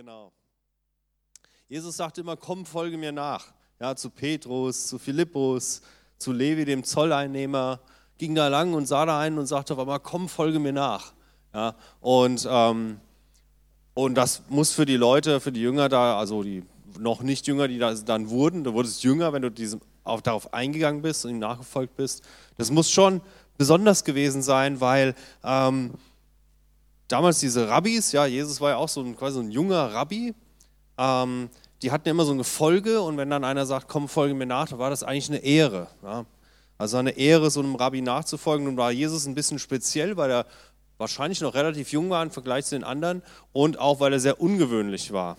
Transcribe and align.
Genau. 0.00 0.32
Jesus 1.68 1.98
sagte 1.98 2.22
immer, 2.22 2.34
komm, 2.34 2.64
folge 2.64 2.96
mir 2.96 3.12
nach. 3.12 3.52
Ja, 3.78 3.94
zu 3.94 4.08
Petrus, 4.08 4.86
zu 4.86 4.98
Philippus, 4.98 5.82
zu 6.16 6.32
Levi, 6.32 6.64
dem 6.64 6.84
Zolleinnehmer, 6.84 7.80
ging 8.16 8.34
da 8.34 8.48
lang 8.48 8.72
und 8.72 8.86
sah 8.86 9.04
da 9.04 9.20
einen 9.20 9.36
und 9.36 9.44
sagte 9.44 9.74
auf 9.74 9.78
einmal, 9.78 10.00
komm, 10.00 10.30
folge 10.30 10.58
mir 10.58 10.72
nach. 10.72 11.12
Ja, 11.52 11.74
und, 12.00 12.48
ähm, 12.50 12.98
und 13.92 14.14
das 14.14 14.40
muss 14.48 14.72
für 14.72 14.86
die 14.86 14.96
Leute, 14.96 15.38
für 15.38 15.52
die 15.52 15.60
Jünger 15.60 15.90
da, 15.90 16.18
also 16.18 16.42
die 16.44 16.62
noch 16.98 17.20
nicht 17.20 17.46
Jünger, 17.46 17.68
die 17.68 17.78
da 17.78 17.92
dann 17.92 18.30
wurden, 18.30 18.64
du 18.64 18.72
wurdest 18.72 19.02
jünger, 19.02 19.34
wenn 19.34 19.42
du 19.42 19.50
diesem, 19.50 19.82
auch 20.02 20.22
darauf 20.22 20.54
eingegangen 20.54 21.02
bist 21.02 21.26
und 21.26 21.32
ihm 21.32 21.40
nachgefolgt 21.40 21.94
bist. 21.96 22.24
Das 22.56 22.70
muss 22.70 22.90
schon 22.90 23.20
besonders 23.58 24.04
gewesen 24.04 24.40
sein, 24.40 24.80
weil 24.80 25.14
ähm, 25.44 25.92
damals 27.10 27.40
diese 27.40 27.68
Rabbis, 27.68 28.12
ja, 28.12 28.26
Jesus 28.26 28.60
war 28.60 28.70
ja 28.70 28.76
auch 28.76 28.88
so 28.88 29.00
ein, 29.00 29.16
quasi 29.16 29.40
ein 29.40 29.50
junger 29.50 29.92
Rabbi, 29.92 30.34
ähm, 30.98 31.50
die 31.82 31.90
hatten 31.90 32.08
immer 32.08 32.24
so 32.24 32.32
ein 32.32 32.38
Gefolge 32.38 33.00
und 33.00 33.16
wenn 33.16 33.30
dann 33.30 33.44
einer 33.44 33.66
sagt, 33.66 33.88
komm, 33.88 34.08
folge 34.08 34.34
mir 34.34 34.46
nach, 34.46 34.68
dann 34.68 34.78
war 34.78 34.90
das 34.90 35.02
eigentlich 35.02 35.30
eine 35.30 35.38
Ehre. 35.38 35.88
Ja. 36.02 36.26
Also 36.76 36.96
eine 36.96 37.10
Ehre, 37.10 37.50
so 37.50 37.60
einem 37.60 37.74
Rabbi 37.74 38.00
nachzufolgen. 38.00 38.66
Nun 38.66 38.76
war 38.76 38.90
Jesus 38.90 39.26
ein 39.26 39.34
bisschen 39.34 39.58
speziell, 39.58 40.16
weil 40.16 40.30
er 40.30 40.46
wahrscheinlich 40.98 41.40
noch 41.40 41.54
relativ 41.54 41.92
jung 41.92 42.10
war 42.10 42.22
im 42.22 42.30
Vergleich 42.30 42.66
zu 42.66 42.74
den 42.74 42.84
anderen 42.84 43.22
und 43.52 43.78
auch 43.78 44.00
weil 44.00 44.12
er 44.12 44.20
sehr 44.20 44.40
ungewöhnlich 44.40 45.12
war. 45.12 45.36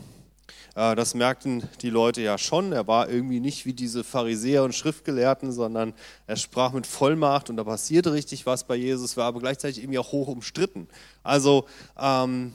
Äh, 0.75 0.95
das 0.95 1.13
merkten 1.13 1.63
die 1.81 1.89
Leute 1.89 2.21
ja 2.21 2.38
schon. 2.38 2.71
Er 2.71 2.88
war 2.88 3.09
irgendwie 3.09 3.39
nicht 3.39 3.66
wie 3.66 3.73
diese 3.73 4.03
Pharisäer 4.03 4.63
und 4.63 4.73
Schriftgelehrten, 4.73 5.52
sondern 5.52 5.93
er 6.27 6.35
sprach 6.38 6.73
mit 6.73 6.88
Vollmacht 6.88 7.49
und 7.49 7.57
da 7.57 7.63
passierte 7.63 8.13
richtig 8.13 8.45
was 8.45 8.66
bei 8.66 8.76
Jesus, 8.76 9.17
war 9.17 9.26
aber 9.26 9.39
gleichzeitig 9.39 9.84
irgendwie 9.84 9.99
auch 9.99 10.12
hoch 10.12 10.27
umstritten. 10.27 10.88
Also 11.23 11.65
ähm, 11.99 12.53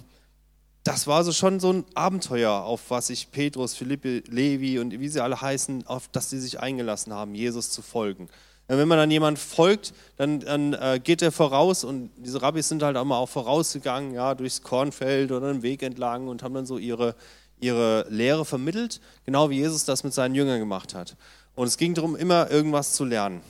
das 0.85 1.07
war 1.09 1.25
so 1.25 1.33
schon 1.33 1.59
so 1.59 1.73
ein 1.73 1.85
Abenteuer, 1.95 2.53
auf 2.53 2.91
was 2.91 3.09
sich 3.09 3.33
Petrus, 3.33 3.75
Philippe, 3.75 4.23
Levi 4.29 4.79
und 4.79 4.93
wie 4.99 5.09
sie 5.09 5.21
alle 5.21 5.41
heißen, 5.41 5.87
auf 5.87 6.09
das 6.09 6.31
sie 6.31 6.39
sich 6.39 6.61
eingelassen 6.61 7.13
haben, 7.13 7.35
Jesus 7.35 7.71
zu 7.71 7.83
folgen. 7.83 8.29
Wenn 8.69 8.89
man 8.89 8.99
dann 8.99 9.11
jemand 9.13 9.39
folgt, 9.39 9.95
dann, 10.17 10.41
dann 10.41 10.73
äh, 10.75 11.01
geht 11.03 11.23
er 11.23 11.31
voraus 11.31 11.85
und 11.85 12.11
diese 12.17 12.43
Rabbis 12.43 12.69
sind 12.69 12.83
halt 12.83 12.97
auch 12.97 13.05
mal 13.05 13.17
auch 13.17 13.29
vorausgegangen, 13.29 14.13
ja, 14.13 14.35
durchs 14.35 14.63
Kornfeld 14.63 15.31
oder 15.31 15.49
einen 15.49 15.63
Weg 15.63 15.85
entlang 15.85 16.27
und 16.27 16.43
haben 16.43 16.55
dann 16.55 16.67
so 16.67 16.77
ihre, 16.77 17.15
ihre 17.61 18.07
Lehre 18.09 18.45
vermittelt, 18.45 19.01
genau 19.25 19.51
wie 19.51 19.57
Jesus 19.57 19.85
das 19.85 20.05
mit 20.05 20.13
seinen 20.15 20.35
Jüngern 20.35 20.59
gemacht 20.59 20.95
hat. 20.95 21.17
Und 21.55 21.67
es 21.67 21.77
ging 21.77 21.95
darum, 21.95 22.17
immer 22.17 22.51
irgendwas 22.51 22.93
zu 22.93 23.05
lernen. 23.05 23.41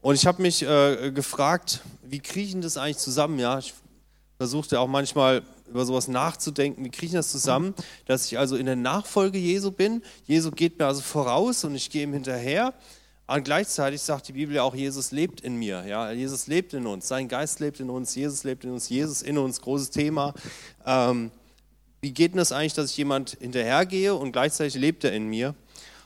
Und 0.00 0.14
ich 0.14 0.26
habe 0.26 0.40
mich 0.40 0.62
äh, 0.62 1.10
gefragt, 1.12 1.80
wie 2.02 2.20
kriechen 2.20 2.62
das 2.62 2.76
eigentlich 2.76 2.98
zusammen? 2.98 3.38
Ja, 3.38 3.58
ich 3.58 3.74
versuchte 4.38 4.80
auch 4.80 4.88
manchmal 4.88 5.42
über 5.68 5.84
sowas 5.84 6.08
nachzudenken, 6.08 6.84
wie 6.84 6.90
ich 7.04 7.12
das 7.12 7.30
zusammen, 7.30 7.74
dass 8.06 8.26
ich 8.26 8.38
also 8.38 8.56
in 8.56 8.66
der 8.66 8.76
Nachfolge 8.76 9.38
Jesu 9.38 9.72
bin. 9.72 10.02
Jesu 10.24 10.50
geht 10.50 10.78
mir 10.78 10.86
also 10.86 11.00
voraus 11.00 11.64
und 11.64 11.74
ich 11.74 11.90
gehe 11.90 12.04
ihm 12.04 12.12
hinterher. 12.12 12.72
Und 13.26 13.44
gleichzeitig 13.44 14.00
sagt 14.02 14.28
die 14.28 14.32
Bibel 14.32 14.54
ja 14.54 14.62
auch, 14.62 14.74
Jesus 14.74 15.10
lebt 15.10 15.40
in 15.40 15.56
mir. 15.56 15.84
Ja? 15.86 16.12
Jesus 16.12 16.46
lebt 16.46 16.74
in 16.74 16.86
uns, 16.86 17.08
sein 17.08 17.26
Geist 17.26 17.58
lebt 17.58 17.80
in 17.80 17.90
uns, 17.90 18.14
Jesus 18.14 18.44
lebt 18.44 18.64
in 18.64 18.70
uns, 18.70 18.88
Jesus 18.88 19.22
in 19.22 19.36
uns, 19.36 19.60
großes 19.60 19.90
Thema. 19.90 20.32
Ähm, 20.86 21.32
wie 22.06 22.12
geht 22.12 22.34
denn 22.34 22.38
das 22.38 22.52
eigentlich, 22.52 22.74
dass 22.74 22.92
ich 22.92 22.96
jemand 22.96 23.36
hinterhergehe 23.40 24.14
und 24.14 24.30
gleichzeitig 24.30 24.76
lebt 24.76 25.02
er 25.02 25.12
in 25.12 25.26
mir? 25.26 25.56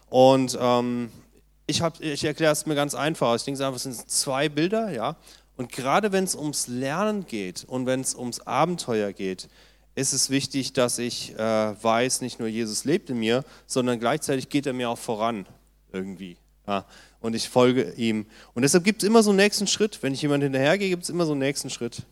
Und 0.08 0.56
ähm, 0.58 1.10
ich, 1.66 1.82
ich 2.00 2.24
erkläre 2.24 2.54
es 2.54 2.64
mir 2.64 2.74
ganz 2.74 2.94
einfach. 2.94 3.36
Ich 3.36 3.44
denke 3.44 3.62
einfach, 3.66 3.76
es 3.76 3.82
sind 3.82 4.10
zwei 4.10 4.48
Bilder, 4.48 4.90
ja. 4.90 5.16
Und 5.58 5.70
gerade 5.70 6.10
wenn 6.10 6.24
es 6.24 6.34
ums 6.34 6.68
Lernen 6.68 7.26
geht 7.26 7.64
und 7.64 7.84
wenn 7.84 8.00
es 8.00 8.14
ums 8.14 8.40
Abenteuer 8.40 9.12
geht, 9.12 9.50
ist 9.94 10.14
es 10.14 10.30
wichtig, 10.30 10.72
dass 10.72 10.98
ich 10.98 11.34
äh, 11.34 11.38
weiß, 11.38 12.22
nicht 12.22 12.38
nur 12.38 12.48
Jesus 12.48 12.86
lebt 12.86 13.10
in 13.10 13.18
mir, 13.18 13.44
sondern 13.66 14.00
gleichzeitig 14.00 14.48
geht 14.48 14.64
er 14.64 14.72
mir 14.72 14.88
auch 14.88 14.96
voran 14.96 15.44
irgendwie. 15.92 16.38
Ja, 16.66 16.86
und 17.20 17.36
ich 17.36 17.50
folge 17.50 17.92
ihm. 17.98 18.24
Und 18.54 18.62
deshalb 18.62 18.84
gibt 18.84 19.02
es 19.02 19.06
immer 19.06 19.22
so 19.22 19.32
einen 19.32 19.36
nächsten 19.36 19.66
Schritt. 19.66 20.02
Wenn 20.02 20.14
ich 20.14 20.22
jemand 20.22 20.44
hinterhergehe, 20.44 20.88
gibt 20.88 21.02
es 21.02 21.10
immer 21.10 21.26
so 21.26 21.32
einen 21.32 21.40
nächsten 21.40 21.68
Schritt. 21.68 22.04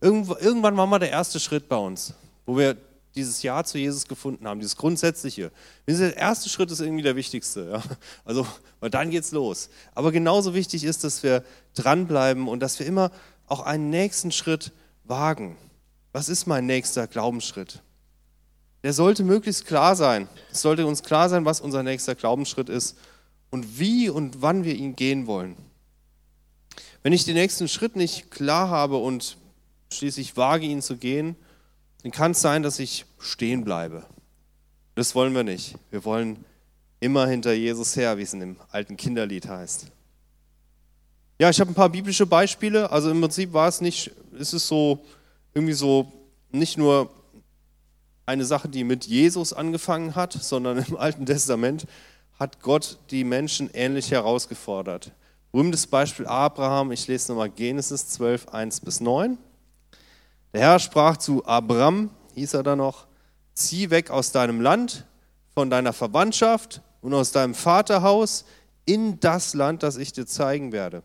Irgendwann 0.00 0.76
war 0.76 0.86
mal 0.86 1.00
der 1.00 1.10
erste 1.10 1.40
Schritt 1.40 1.68
bei 1.68 1.76
uns, 1.76 2.14
wo 2.46 2.56
wir 2.56 2.76
dieses 3.14 3.42
Ja 3.42 3.62
zu 3.64 3.78
Jesus 3.78 4.08
gefunden 4.08 4.46
haben, 4.46 4.60
dieses 4.60 4.76
Grundsätzliche. 4.76 5.50
Der 5.86 6.16
erste 6.16 6.48
Schritt 6.48 6.70
ist 6.70 6.80
irgendwie 6.80 7.02
der 7.02 7.16
wichtigste. 7.16 7.70
Ja? 7.72 7.82
Also, 8.24 8.46
weil 8.80 8.90
dann 8.90 9.10
geht's 9.10 9.32
los. 9.32 9.68
Aber 9.94 10.12
genauso 10.12 10.54
wichtig 10.54 10.84
ist, 10.84 11.04
dass 11.04 11.22
wir 11.22 11.44
dranbleiben 11.74 12.48
und 12.48 12.60
dass 12.60 12.78
wir 12.78 12.86
immer 12.86 13.10
auch 13.46 13.60
einen 13.60 13.90
nächsten 13.90 14.32
Schritt 14.32 14.72
wagen. 15.04 15.56
Was 16.12 16.28
ist 16.28 16.46
mein 16.46 16.66
nächster 16.66 17.06
Glaubensschritt? 17.06 17.82
Der 18.82 18.92
sollte 18.92 19.24
möglichst 19.24 19.66
klar 19.66 19.94
sein. 19.94 20.28
Es 20.50 20.62
sollte 20.62 20.86
uns 20.86 21.02
klar 21.02 21.28
sein, 21.28 21.44
was 21.44 21.60
unser 21.60 21.82
nächster 21.82 22.14
Glaubensschritt 22.14 22.68
ist 22.68 22.96
und 23.50 23.78
wie 23.78 24.08
und 24.08 24.42
wann 24.42 24.64
wir 24.64 24.74
ihn 24.74 24.96
gehen 24.96 25.26
wollen. 25.26 25.56
Wenn 27.02 27.12
ich 27.12 27.24
den 27.24 27.34
nächsten 27.34 27.68
Schritt 27.68 27.96
nicht 27.96 28.30
klar 28.30 28.70
habe 28.70 28.96
und 28.96 29.36
schließlich 29.92 30.36
wage, 30.36 30.66
ihn 30.66 30.82
zu 30.82 30.96
gehen, 30.96 31.36
dann 32.02 32.12
kann 32.12 32.32
es 32.32 32.40
sein, 32.40 32.62
dass 32.62 32.78
ich 32.78 33.06
stehen 33.18 33.64
bleibe. 33.64 34.04
Das 34.94 35.14
wollen 35.14 35.34
wir 35.34 35.44
nicht. 35.44 35.76
Wir 35.90 36.04
wollen 36.04 36.44
immer 37.00 37.26
hinter 37.26 37.52
Jesus 37.52 37.96
her, 37.96 38.18
wie 38.18 38.22
es 38.22 38.32
in 38.32 38.40
dem 38.40 38.56
alten 38.70 38.96
Kinderlied 38.96 39.48
heißt. 39.48 39.86
Ja, 41.38 41.50
ich 41.50 41.60
habe 41.60 41.70
ein 41.70 41.74
paar 41.74 41.88
biblische 41.88 42.26
Beispiele. 42.26 42.90
Also 42.90 43.10
im 43.10 43.20
Prinzip 43.20 43.52
war 43.52 43.68
es 43.68 43.80
nicht, 43.80 44.12
ist 44.32 44.52
es 44.52 44.68
so 44.68 45.04
irgendwie 45.54 45.72
so 45.72 46.12
nicht 46.50 46.78
nur 46.78 47.10
eine 48.26 48.44
Sache, 48.44 48.68
die 48.68 48.84
mit 48.84 49.06
Jesus 49.06 49.52
angefangen 49.52 50.14
hat, 50.14 50.32
sondern 50.32 50.78
im 50.78 50.96
Alten 50.96 51.26
Testament 51.26 51.86
hat 52.38 52.60
Gott 52.62 52.98
die 53.10 53.24
Menschen 53.24 53.70
ähnlich 53.72 54.10
herausgefordert. 54.10 55.12
Berühmtes 55.50 55.86
Beispiel 55.86 56.26
Abraham, 56.26 56.92
ich 56.92 57.06
lese 57.08 57.32
nochmal 57.32 57.50
Genesis 57.50 58.08
12, 58.08 58.48
1 58.48 58.80
bis 58.80 59.00
9. 59.00 59.36
Der 60.52 60.60
Herr 60.60 60.78
sprach 60.78 61.16
zu 61.16 61.46
Abram, 61.46 62.10
hieß 62.34 62.54
er 62.54 62.62
da 62.62 62.76
noch, 62.76 63.06
zieh 63.54 63.90
weg 63.90 64.10
aus 64.10 64.32
deinem 64.32 64.60
Land, 64.60 65.06
von 65.54 65.70
deiner 65.70 65.92
Verwandtschaft 65.92 66.82
und 67.00 67.14
aus 67.14 67.32
deinem 67.32 67.54
Vaterhaus 67.54 68.44
in 68.84 69.18
das 69.20 69.54
Land, 69.54 69.82
das 69.82 69.96
ich 69.96 70.12
dir 70.12 70.26
zeigen 70.26 70.72
werde. 70.72 71.02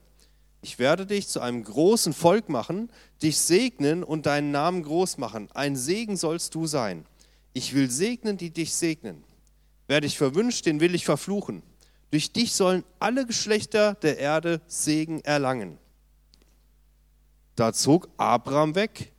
Ich 0.61 0.79
werde 0.79 1.05
dich 1.05 1.27
zu 1.27 1.39
einem 1.39 1.63
großen 1.63 2.13
Volk 2.13 2.49
machen, 2.49 2.89
dich 3.21 3.37
segnen 3.37 4.03
und 4.03 4.25
deinen 4.25 4.51
Namen 4.51 4.83
groß 4.83 5.17
machen. 5.17 5.49
Ein 5.53 5.75
Segen 5.75 6.17
sollst 6.17 6.55
du 6.55 6.65
sein. 6.65 7.05
Ich 7.53 7.73
will 7.73 7.89
segnen, 7.89 8.37
die 8.37 8.49
dich 8.49 8.73
segnen. 8.73 9.23
Wer 9.87 10.01
dich 10.01 10.17
verwünscht, 10.17 10.65
den 10.65 10.79
will 10.79 10.95
ich 10.95 11.05
verfluchen. 11.05 11.63
Durch 12.11 12.31
dich 12.31 12.53
sollen 12.53 12.83
alle 12.99 13.25
Geschlechter 13.25 13.93
der 13.95 14.17
Erde 14.17 14.61
Segen 14.67 15.21
erlangen. 15.21 15.77
Da 17.55 17.71
zog 17.71 18.09
Abraham 18.17 18.75
weg 18.75 19.13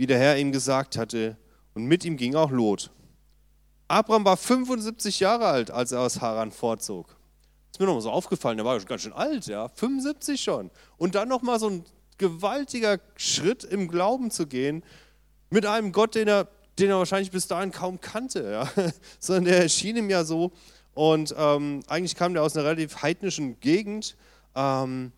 wie 0.00 0.06
der 0.06 0.18
Herr 0.18 0.38
ihm 0.38 0.50
gesagt 0.50 0.96
hatte, 0.96 1.36
und 1.74 1.84
mit 1.84 2.06
ihm 2.06 2.16
ging 2.16 2.34
auch 2.34 2.50
Lot. 2.50 2.90
Abraham 3.86 4.24
war 4.24 4.38
75 4.38 5.20
Jahre 5.20 5.44
alt, 5.44 5.70
als 5.70 5.92
er 5.92 6.00
aus 6.00 6.22
Haran 6.22 6.52
vorzog. 6.52 7.14
Ist 7.70 7.80
mir 7.80 7.84
noch 7.84 7.92
mal 7.92 8.00
so 8.00 8.10
aufgefallen, 8.10 8.56
der 8.56 8.64
war 8.64 8.80
ganz 8.80 9.02
schön 9.02 9.12
alt, 9.12 9.44
ja, 9.46 9.68
75 9.68 10.40
schon. 10.40 10.70
Und 10.96 11.16
dann 11.16 11.28
noch 11.28 11.42
mal 11.42 11.60
so 11.60 11.68
ein 11.68 11.84
gewaltiger 12.16 12.98
Schritt 13.16 13.62
im 13.62 13.88
Glauben 13.88 14.30
zu 14.30 14.46
gehen 14.46 14.82
mit 15.50 15.66
einem 15.66 15.92
Gott, 15.92 16.14
den 16.14 16.28
er, 16.28 16.48
den 16.78 16.88
er 16.88 16.96
wahrscheinlich 16.96 17.30
bis 17.30 17.46
dahin 17.46 17.70
kaum 17.70 18.00
kannte, 18.00 18.50
ja. 18.50 18.92
sondern 19.20 19.44
der 19.44 19.62
erschien 19.64 19.98
ihm 19.98 20.08
ja 20.08 20.24
so. 20.24 20.52
Und 20.94 21.34
ähm, 21.36 21.82
eigentlich 21.88 22.16
kam 22.16 22.32
der 22.32 22.42
aus 22.42 22.56
einer 22.56 22.64
relativ 22.64 23.02
heidnischen 23.02 23.60
Gegend. 23.60 24.16
Ähm, 24.54 25.12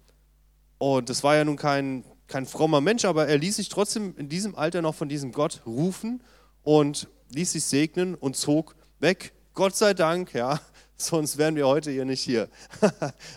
und 0.78 1.08
das 1.08 1.22
war 1.22 1.36
ja 1.36 1.44
nun 1.44 1.54
kein, 1.54 2.04
kein 2.32 2.46
frommer 2.46 2.80
Mensch, 2.80 3.04
aber 3.04 3.28
er 3.28 3.36
ließ 3.36 3.56
sich 3.56 3.68
trotzdem 3.68 4.14
in 4.16 4.30
diesem 4.30 4.54
Alter 4.54 4.80
noch 4.80 4.94
von 4.94 5.10
diesem 5.10 5.32
Gott 5.32 5.60
rufen 5.66 6.22
und 6.62 7.06
ließ 7.28 7.52
sich 7.52 7.64
segnen 7.64 8.14
und 8.14 8.36
zog 8.36 8.74
weg. 9.00 9.34
Gott 9.52 9.76
sei 9.76 9.92
Dank, 9.92 10.32
ja, 10.32 10.58
sonst 10.96 11.36
wären 11.36 11.56
wir 11.56 11.66
heute 11.66 11.90
hier 11.90 12.06
nicht 12.06 12.22
hier, 12.22 12.48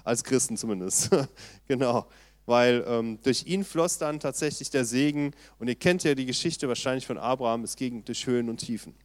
als 0.06 0.24
Christen 0.24 0.56
zumindest. 0.56 1.10
genau, 1.68 2.08
weil 2.46 2.86
ähm, 2.88 3.20
durch 3.22 3.46
ihn 3.46 3.66
floss 3.66 3.98
dann 3.98 4.22
tatsächlich 4.22 4.70
der 4.70 4.86
Segen 4.86 5.34
und 5.60 5.68
ihr 5.68 5.76
kennt 5.76 6.06
ja 6.06 6.16
die 6.16 6.26
Geschichte 6.26 6.70
wahrscheinlich 6.70 7.06
von 7.06 7.18
Abraham, 7.18 7.66
es 7.66 7.76
ging 7.76 8.06
durch 8.06 8.26
Höhen 8.26 8.48
und 8.48 8.58
Tiefen. 8.58 8.96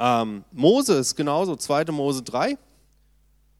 Ähm, 0.00 0.44
Mose 0.50 1.00
genauso, 1.14 1.54
2. 1.54 1.84
Mose 1.92 2.22
3. 2.24 2.58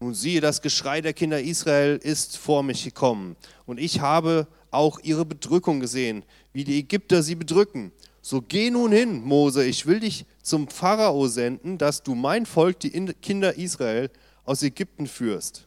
Nun 0.00 0.14
siehe, 0.14 0.40
das 0.40 0.62
Geschrei 0.62 1.00
der 1.00 1.12
Kinder 1.12 1.40
Israel 1.40 1.96
ist 2.02 2.38
vor 2.38 2.64
mich 2.64 2.82
gekommen 2.82 3.36
und 3.66 3.78
ich 3.78 4.00
habe 4.00 4.48
auch 4.70 4.98
ihre 5.00 5.24
Bedrückung 5.24 5.80
gesehen, 5.80 6.24
wie 6.52 6.64
die 6.64 6.78
Ägypter 6.78 7.22
sie 7.22 7.34
bedrücken. 7.34 7.92
So 8.22 8.42
geh 8.42 8.70
nun 8.70 8.92
hin, 8.92 9.22
Mose, 9.22 9.64
ich 9.64 9.86
will 9.86 10.00
dich 10.00 10.26
zum 10.42 10.68
Pharao 10.68 11.26
senden, 11.26 11.78
dass 11.78 12.02
du 12.02 12.14
mein 12.14 12.46
Volk, 12.46 12.80
die 12.80 12.90
Kinder 12.90 13.56
Israel, 13.56 14.10
aus 14.44 14.62
Ägypten 14.62 15.06
führst. 15.06 15.66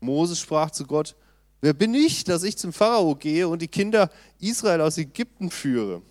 Mose 0.00 0.36
sprach 0.36 0.70
zu 0.70 0.86
Gott, 0.86 1.16
wer 1.60 1.74
bin 1.74 1.94
ich, 1.94 2.24
dass 2.24 2.42
ich 2.42 2.56
zum 2.56 2.72
Pharao 2.72 3.14
gehe 3.14 3.48
und 3.48 3.60
die 3.60 3.68
Kinder 3.68 4.10
Israel 4.38 4.80
aus 4.80 4.96
Ägypten 4.98 5.50
führe? 5.50 6.02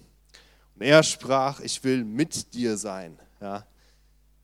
Und 0.75 0.81
er 0.81 1.01
sprach, 1.03 1.59
ich 1.61 1.83
will 1.83 2.03
mit 2.03 2.53
dir 2.53 2.77
sein. 2.77 3.17
Ja, 3.41 3.65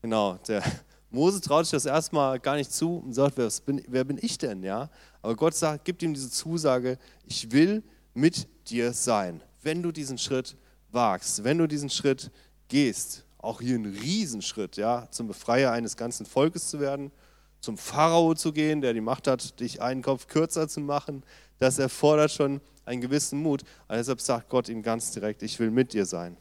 genau, 0.01 0.39
der 0.47 0.63
Mose 1.11 1.41
traut 1.41 1.65
sich 1.65 1.71
das 1.71 1.85
erstmal 1.85 2.39
gar 2.39 2.55
nicht 2.55 2.71
zu 2.71 2.97
und 2.97 3.13
sagt, 3.13 3.37
wer 3.37 3.51
bin, 3.65 3.83
wer 3.87 4.03
bin 4.03 4.17
ich 4.19 4.39
denn? 4.39 4.63
Ja, 4.63 4.89
aber 5.23 5.35
Gott 5.35 5.55
sagt, 5.55 5.85
gibt 5.85 6.03
ihm 6.03 6.13
diese 6.13 6.29
Zusage, 6.29 6.99
ich 7.25 7.51
will 7.51 7.81
mit 8.13 8.47
dir 8.69 8.93
sein, 8.93 9.41
wenn 9.63 9.81
du 9.81 9.91
diesen 9.91 10.17
Schritt 10.17 10.55
wagst, 10.91 11.43
wenn 11.43 11.57
du 11.57 11.65
diesen 11.65 11.89
Schritt 11.89 12.29
gehst. 12.67 13.25
Auch 13.37 13.61
hier 13.61 13.75
ein 13.75 13.85
Riesenschritt, 13.85 14.77
ja, 14.77 15.07
zum 15.11 15.27
Befreier 15.27 15.71
eines 15.71 15.97
ganzen 15.97 16.25
Volkes 16.25 16.69
zu 16.69 16.79
werden, 16.79 17.11
zum 17.61 17.77
Pharao 17.77 18.35
zu 18.35 18.51
gehen, 18.53 18.81
der 18.81 18.93
die 18.93 19.01
Macht 19.01 19.27
hat, 19.27 19.59
dich 19.59 19.81
einen 19.81 20.01
Kopf 20.01 20.27
kürzer 20.27 20.67
zu 20.67 20.81
machen. 20.81 21.23
Das 21.59 21.79
erfordert 21.79 22.31
schon 22.31 22.61
einen 22.85 23.01
gewissen 23.01 23.41
Mut. 23.41 23.63
Also 23.87 23.99
deshalb 23.99 24.21
sagt 24.21 24.49
Gott 24.49 24.67
ihm 24.69 24.83
ganz 24.83 25.11
direkt, 25.11 25.41
ich 25.41 25.57
will 25.59 25.71
mit 25.71 25.93
dir 25.93 26.05
sein. 26.05 26.37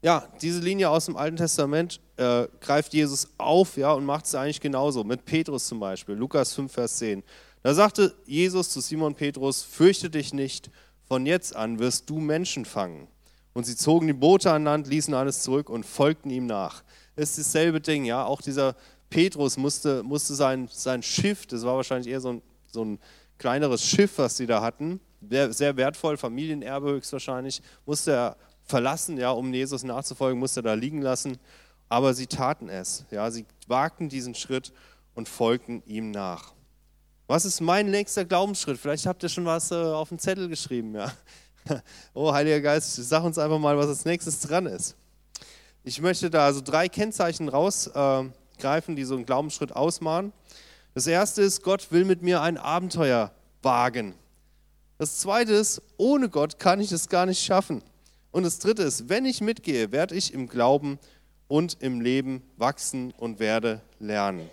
Ja, 0.00 0.28
diese 0.40 0.60
Linie 0.60 0.90
aus 0.90 1.06
dem 1.06 1.16
Alten 1.16 1.36
Testament 1.36 2.00
äh, 2.16 2.46
greift 2.60 2.94
Jesus 2.94 3.28
auf 3.36 3.76
ja, 3.76 3.92
und 3.92 4.04
macht 4.04 4.26
es 4.26 4.34
eigentlich 4.34 4.60
genauso. 4.60 5.02
Mit 5.02 5.24
Petrus 5.24 5.66
zum 5.66 5.80
Beispiel, 5.80 6.14
Lukas 6.14 6.54
5, 6.54 6.72
Vers 6.72 6.98
10. 6.98 7.24
Da 7.64 7.74
sagte 7.74 8.14
Jesus 8.24 8.70
zu 8.70 8.80
Simon 8.80 9.16
Petrus, 9.16 9.62
fürchte 9.62 10.08
dich 10.08 10.32
nicht, 10.32 10.70
von 11.08 11.26
jetzt 11.26 11.56
an 11.56 11.80
wirst 11.80 12.08
du 12.08 12.20
Menschen 12.20 12.64
fangen. 12.64 13.08
Und 13.54 13.64
sie 13.64 13.74
zogen 13.74 14.06
die 14.06 14.12
Boote 14.12 14.52
an 14.52 14.64
Land, 14.64 14.86
ließen 14.86 15.12
alles 15.14 15.42
zurück 15.42 15.68
und 15.68 15.84
folgten 15.84 16.30
ihm 16.30 16.46
nach. 16.46 16.84
Ist 17.16 17.36
dasselbe 17.36 17.80
Ding, 17.80 18.04
ja. 18.04 18.24
Auch 18.24 18.40
dieser 18.40 18.76
Petrus 19.10 19.56
musste, 19.56 20.04
musste 20.04 20.34
sein, 20.34 20.68
sein 20.70 21.02
Schiff, 21.02 21.46
das 21.46 21.64
war 21.64 21.74
wahrscheinlich 21.74 22.12
eher 22.12 22.20
so 22.20 22.34
ein, 22.34 22.42
so 22.70 22.84
ein 22.84 23.00
kleineres 23.38 23.84
Schiff, 23.84 24.18
was 24.18 24.36
sie 24.36 24.46
da 24.46 24.62
hatten, 24.62 25.00
sehr 25.20 25.76
wertvoll, 25.76 26.16
Familienerbe 26.16 26.90
höchstwahrscheinlich, 26.90 27.62
musste 27.84 28.12
er 28.12 28.36
verlassen, 28.68 29.16
ja, 29.16 29.30
um 29.30 29.52
Jesus 29.52 29.82
nachzufolgen, 29.82 30.38
musste 30.38 30.60
er 30.60 30.64
da 30.64 30.74
liegen 30.74 31.02
lassen. 31.02 31.38
Aber 31.88 32.14
sie 32.14 32.26
taten 32.26 32.68
es, 32.68 33.06
ja, 33.10 33.30
sie 33.30 33.46
wagten 33.66 34.08
diesen 34.08 34.34
Schritt 34.34 34.72
und 35.14 35.28
folgten 35.28 35.82
ihm 35.86 36.10
nach. 36.10 36.52
Was 37.26 37.44
ist 37.44 37.60
mein 37.60 37.90
nächster 37.90 38.24
Glaubensschritt? 38.24 38.78
Vielleicht 38.78 39.06
habt 39.06 39.22
ihr 39.22 39.28
schon 39.28 39.46
was 39.46 39.70
äh, 39.70 39.74
auf 39.74 40.10
dem 40.10 40.18
Zettel 40.18 40.48
geschrieben, 40.48 40.94
ja. 40.94 41.12
Oh, 42.14 42.32
Heiliger 42.32 42.60
Geist, 42.60 42.94
sag 42.94 43.24
uns 43.24 43.36
einfach 43.36 43.58
mal, 43.58 43.76
was 43.76 43.88
als 43.88 44.04
nächstes 44.06 44.40
dran 44.40 44.64
ist. 44.66 44.96
Ich 45.84 46.00
möchte 46.00 46.30
da 46.30 46.46
also 46.46 46.62
drei 46.62 46.88
Kennzeichen 46.88 47.48
rausgreifen, 47.48 48.32
äh, 48.62 48.94
die 48.94 49.04
so 49.04 49.14
einen 49.14 49.26
Glaubensschritt 49.26 49.74
ausmachen. 49.74 50.32
Das 50.94 51.06
erste 51.06 51.42
ist, 51.42 51.62
Gott 51.62 51.90
will 51.92 52.04
mit 52.04 52.22
mir 52.22 52.40
ein 52.40 52.56
Abenteuer 52.56 53.32
wagen. 53.62 54.14
Das 54.96 55.18
zweite 55.18 55.52
ist, 55.52 55.82
ohne 55.96 56.28
Gott 56.28 56.58
kann 56.58 56.80
ich 56.80 56.90
es 56.90 57.08
gar 57.08 57.26
nicht 57.26 57.42
schaffen. 57.42 57.82
Und 58.30 58.42
das 58.42 58.58
dritte 58.58 58.82
ist, 58.82 59.08
wenn 59.08 59.24
ich 59.24 59.40
mitgehe, 59.40 59.92
werde 59.92 60.14
ich 60.14 60.34
im 60.34 60.48
Glauben 60.48 60.98
und 61.48 61.78
im 61.80 62.00
Leben 62.00 62.42
wachsen 62.56 63.12
und 63.12 63.38
werde 63.38 63.80
lernen. 63.98 64.50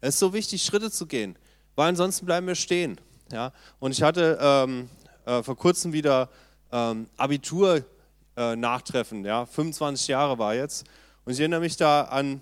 Es 0.00 0.14
ist 0.14 0.20
so 0.20 0.32
wichtig, 0.32 0.62
Schritte 0.62 0.90
zu 0.90 1.06
gehen, 1.06 1.36
weil 1.76 1.90
ansonsten 1.90 2.24
bleiben 2.24 2.46
wir 2.46 2.54
stehen. 2.54 2.98
Ja? 3.30 3.52
Und 3.78 3.92
ich 3.92 4.02
hatte 4.02 4.38
ähm, 4.40 4.88
äh, 5.26 5.42
vor 5.42 5.56
kurzem 5.56 5.92
wieder 5.92 6.30
ähm, 6.72 7.08
Abitur-Nachtreffen, 7.18 9.24
äh, 9.24 9.28
ja? 9.28 9.44
25 9.44 10.08
Jahre 10.08 10.38
war 10.38 10.54
jetzt. 10.54 10.86
Und 11.24 11.34
ich 11.34 11.40
erinnere 11.40 11.60
mich 11.60 11.76
da 11.76 12.04
an 12.04 12.40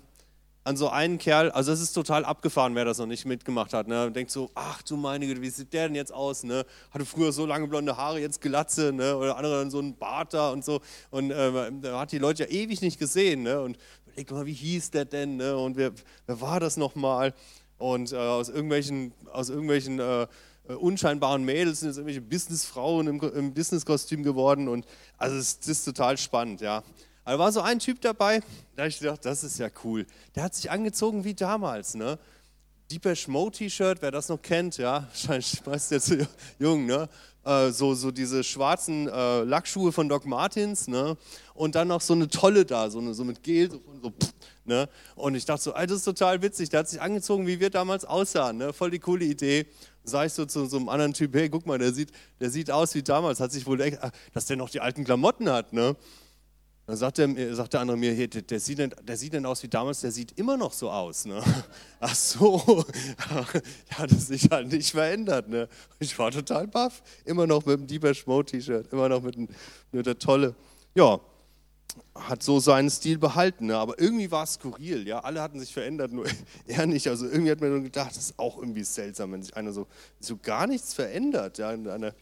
an 0.63 0.77
so 0.77 0.89
einen 0.89 1.17
Kerl, 1.17 1.51
also 1.51 1.71
es 1.71 1.81
ist 1.81 1.93
total 1.93 2.25
abgefahren, 2.25 2.75
wer 2.75 2.85
das 2.85 2.97
noch 2.97 3.05
nicht 3.05 3.25
mitgemacht 3.25 3.73
hat. 3.73 3.87
Ne? 3.87 4.11
Denkt 4.11 4.31
so, 4.31 4.51
ach 4.55 4.81
du 4.83 4.97
meine 4.97 5.25
Güte, 5.25 5.41
wie 5.41 5.49
sieht 5.49 5.73
der 5.73 5.87
denn 5.87 5.95
jetzt 5.95 6.13
aus? 6.13 6.43
Ne? 6.43 6.65
Hatte 6.91 7.05
früher 7.05 7.31
so 7.31 7.45
lange 7.45 7.67
blonde 7.67 7.97
Haare, 7.97 8.19
jetzt 8.19 8.41
Glatze, 8.41 8.91
ne? 8.91 9.15
oder 9.17 9.37
andere 9.37 9.59
dann 9.59 9.71
so 9.71 9.79
einen 9.79 9.97
Bart 9.97 10.33
da 10.33 10.51
und 10.51 10.63
so. 10.63 10.81
Und 11.11 11.31
äh, 11.31 11.71
hat 11.85 12.11
die 12.11 12.17
Leute 12.17 12.43
ja 12.43 12.49
ewig 12.49 12.81
nicht 12.81 12.99
gesehen. 12.99 13.43
Ne? 13.43 13.61
Und 13.61 13.77
überlegt 14.05 14.31
mal, 14.31 14.45
wie 14.45 14.53
hieß 14.53 14.91
der 14.91 15.05
denn? 15.05 15.37
Ne? 15.37 15.57
Und 15.57 15.77
wer, 15.77 15.91
wer 16.27 16.41
war 16.41 16.59
das 16.59 16.77
nochmal? 16.77 17.33
Und 17.77 18.11
äh, 18.11 18.17
aus 18.17 18.49
irgendwelchen, 18.49 19.13
aus 19.31 19.49
irgendwelchen 19.49 19.99
äh, 19.99 20.27
äh, 20.69 20.73
unscheinbaren 20.73 21.43
Mädels 21.43 21.79
sind 21.79 21.89
jetzt 21.89 21.97
irgendwelche 21.97 22.21
Businessfrauen 22.21 23.07
im, 23.07 23.19
im 23.21 23.53
Businesskostüm 23.53 24.23
geworden. 24.23 24.67
Und 24.67 24.85
also 25.17 25.35
es 25.37 25.57
ist 25.65 25.83
total 25.83 26.17
spannend, 26.17 26.61
ja. 26.61 26.83
Da 27.29 27.37
war 27.37 27.51
so 27.51 27.61
ein 27.61 27.77
Typ 27.77 28.01
dabei, 28.01 28.39
da 28.75 28.81
habe 28.81 28.89
ich 28.89 28.97
gedacht, 28.97 29.23
das 29.23 29.43
ist 29.43 29.59
ja 29.59 29.67
cool. 29.83 30.07
Der 30.33 30.41
hat 30.41 30.55
sich 30.55 30.71
angezogen 30.71 31.23
wie 31.25 31.35
damals, 31.35 31.93
ne? 31.93 32.17
Deepesh 32.89 33.27
Mode 33.27 33.55
T-Shirt, 33.55 34.01
wer 34.01 34.09
das 34.09 34.29
noch 34.29 34.41
kennt, 34.41 34.77
ja, 34.77 35.07
wahrscheinlich 35.09 35.63
meist 35.63 35.91
jetzt 35.91 36.11
jung, 36.57 36.87
ne? 36.87 37.07
Äh, 37.45 37.69
so, 37.69 37.93
so 37.93 38.09
diese 38.09 38.43
schwarzen 38.43 39.07
äh, 39.07 39.43
Lackschuhe 39.43 39.91
von 39.91 40.09
Doc 40.09 40.25
Martens, 40.25 40.87
ne? 40.87 41.17
Und 41.53 41.75
dann 41.75 41.89
noch 41.89 42.01
so 42.01 42.13
eine 42.15 42.29
tolle 42.29 42.65
da, 42.65 42.89
so, 42.89 42.97
eine, 42.97 43.13
so 43.13 43.23
mit 43.23 43.43
Gel, 43.43 43.69
so, 43.69 43.79
so 44.01 44.09
pff, 44.09 44.33
ne? 44.65 44.89
Und 45.13 45.35
ich 45.35 45.45
dachte 45.45 45.61
so, 45.61 45.75
ey, 45.75 45.85
das 45.85 45.97
ist 45.97 46.05
total 46.05 46.41
witzig. 46.41 46.69
Der 46.69 46.79
hat 46.79 46.89
sich 46.89 46.99
angezogen, 46.99 47.45
wie 47.45 47.59
wir 47.59 47.69
damals 47.69 48.05
aussahen, 48.05 48.57
ne? 48.57 48.73
Voll 48.73 48.89
die 48.89 48.97
coole 48.97 49.25
Idee. 49.25 49.67
Sag 50.03 50.25
ich 50.25 50.33
so 50.33 50.47
zu 50.47 50.65
so 50.65 50.77
einem 50.77 50.89
anderen 50.89 51.13
Typ, 51.13 51.35
hey, 51.35 51.47
guck 51.47 51.67
mal, 51.67 51.77
der 51.77 51.93
sieht, 51.93 52.11
der 52.39 52.49
sieht 52.49 52.71
aus 52.71 52.95
wie 52.95 53.03
damals, 53.03 53.39
hat 53.39 53.51
sich 53.51 53.67
wohl, 53.67 53.77
dass 54.33 54.47
der 54.47 54.57
noch 54.57 54.71
die 54.71 54.79
alten 54.79 55.03
Klamotten 55.03 55.47
hat, 55.47 55.73
ne? 55.73 55.95
Dann 56.89 56.97
sagt 56.97 57.19
der, 57.19 57.55
sagt 57.55 57.73
der 57.73 57.81
andere 57.81 57.97
mir, 57.97 58.11
hier, 58.13 58.27
der, 58.27 58.59
sieht 58.59 58.79
denn, 58.79 58.91
der 59.03 59.15
sieht 59.15 59.33
denn 59.33 59.45
aus 59.45 59.61
wie 59.61 59.67
damals, 59.67 60.01
der 60.01 60.11
sieht 60.11 60.31
immer 60.39 60.57
noch 60.57 60.73
so 60.73 60.89
aus. 60.89 61.25
Ne? 61.25 61.39
Ach 61.99 62.15
so, 62.15 62.83
hat 63.91 64.11
es 64.11 64.25
sich 64.25 64.49
halt 64.49 64.71
nicht 64.71 64.89
verändert. 64.89 65.49
Ne? 65.49 65.69
Ich 65.99 66.17
war 66.17 66.31
total 66.31 66.65
baff, 66.65 67.03
immer 67.25 67.45
noch 67.45 67.63
mit 67.63 67.79
dem 67.79 67.85
Deeper 67.85 68.11
Mode 68.25 68.53
T-Shirt, 68.53 68.91
immer 68.91 69.07
noch 69.07 69.21
mit, 69.21 69.37
mit 69.91 70.03
der 70.07 70.17
tolle. 70.17 70.55
Ja, 70.95 71.19
hat 72.15 72.41
so 72.41 72.59
seinen 72.59 72.89
Stil 72.89 73.19
behalten, 73.19 73.67
ne? 73.67 73.77
aber 73.77 73.99
irgendwie 74.01 74.31
war 74.31 74.45
es 74.45 74.53
skurril. 74.53 75.07
Ja? 75.07 75.19
Alle 75.19 75.43
hatten 75.43 75.59
sich 75.59 75.71
verändert, 75.71 76.11
nur 76.11 76.25
er 76.65 76.87
nicht. 76.87 77.07
Also 77.07 77.27
irgendwie 77.27 77.51
hat 77.51 77.61
man 77.61 77.83
gedacht, 77.83 78.15
das 78.15 78.31
ist 78.31 78.39
auch 78.39 78.57
irgendwie 78.57 78.83
seltsam, 78.83 79.31
wenn 79.33 79.43
sich 79.43 79.55
einer 79.55 79.73
so, 79.73 79.85
so 80.19 80.37
gar 80.37 80.65
nichts 80.65 80.95
verändert. 80.95 81.59
Ja? 81.59 81.69
Eine, 81.69 82.15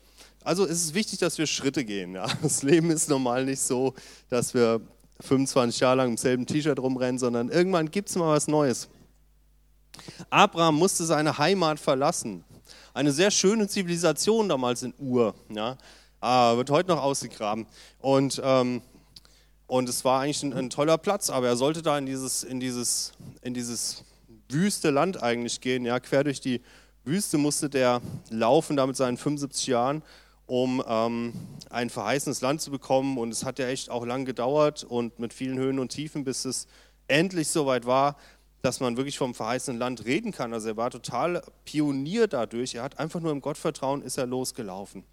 also 0.47 0.65
es 0.65 0.81
ist 0.81 0.93
wichtig, 0.93 1.19
dass 1.19 1.37
wir 1.37 1.45
Schritte 1.45 1.83
gehen. 1.83 2.15
Ja. 2.15 2.25
Das 2.41 2.63
Leben 2.63 2.89
ist 2.89 3.09
normal 3.09 3.43
nicht 3.43 3.59
so, 3.59 3.93
dass 4.29 4.53
wir 4.53 4.79
25 5.19 5.81
Jahre 5.81 5.97
lang 5.97 6.11
im 6.11 6.17
selben 6.17 6.45
T-Shirt 6.45 6.79
rumrennen, 6.79 7.19
sondern 7.19 7.49
irgendwann 7.49 7.91
gibt 7.91 8.09
es 8.09 8.15
mal 8.15 8.33
was 8.33 8.47
Neues. 8.47 8.87
Abraham 10.29 10.75
musste 10.75 11.03
seine 11.03 11.37
Heimat 11.37 11.79
verlassen. 11.79 12.45
Eine 12.93 13.11
sehr 13.11 13.29
schöne 13.29 13.67
Zivilisation 13.67 14.47
damals 14.47 14.83
in 14.83 14.93
Ur. 14.99 15.35
Ja. 15.49 15.77
Äh, 16.21 16.55
wird 16.55 16.69
heute 16.69 16.89
noch 16.89 17.03
ausgegraben. 17.03 17.65
Und, 17.99 18.41
ähm, 18.41 18.81
und 19.65 19.89
es 19.89 20.05
war 20.05 20.21
eigentlich 20.21 20.43
ein, 20.43 20.53
ein, 20.53 20.69
toller 20.69 20.97
Platz, 20.97 21.29
aber 21.29 21.47
er 21.47 21.57
sollte 21.57 21.81
da 21.81 21.97
in 21.97 22.05
dieses, 22.05 22.43
in 22.43 22.61
dieses, 22.61 23.11
in 23.41 23.53
dieses 23.53 24.05
wüste 24.47 24.91
Land 24.91 25.21
eigentlich 25.21 25.59
gehen. 25.59 25.83
Ja. 25.83 25.99
Quer 25.99 26.23
durch 26.23 26.39
die 26.39 26.61
Wüste 27.03 27.37
musste 27.37 27.69
der 27.69 28.01
laufen, 28.29 28.77
da 28.77 28.87
mit 28.87 28.95
seinen 28.95 29.17
75 29.17 29.67
Jahren 29.67 30.03
um 30.47 30.83
ähm, 30.87 31.33
ein 31.69 31.89
verheißenes 31.89 32.41
Land 32.41 32.61
zu 32.61 32.71
bekommen. 32.71 33.17
Und 33.17 33.31
es 33.31 33.45
hat 33.45 33.59
ja 33.59 33.67
echt 33.67 33.89
auch 33.89 34.05
lang 34.05 34.25
gedauert 34.25 34.83
und 34.83 35.19
mit 35.19 35.33
vielen 35.33 35.57
Höhen 35.57 35.77
und 35.77 35.89
Tiefen, 35.89 36.23
bis 36.23 36.45
es 36.45 36.67
endlich 37.07 37.49
soweit 37.49 37.85
war, 37.85 38.15
dass 38.61 38.79
man 38.79 38.97
wirklich 38.97 39.17
vom 39.17 39.35
verheißenen 39.35 39.79
Land 39.79 40.05
reden 40.05 40.31
kann. 40.31 40.53
Also 40.53 40.69
er 40.69 40.77
war 40.77 40.89
total 40.89 41.43
Pionier 41.65 42.27
dadurch. 42.27 42.75
Er 42.75 42.83
hat 42.83 42.97
einfach 42.99 43.19
nur 43.19 43.31
im 43.31 43.41
Gottvertrauen 43.41 44.01
ist 44.01 44.17
er 44.17 44.25
losgelaufen. 44.25 45.03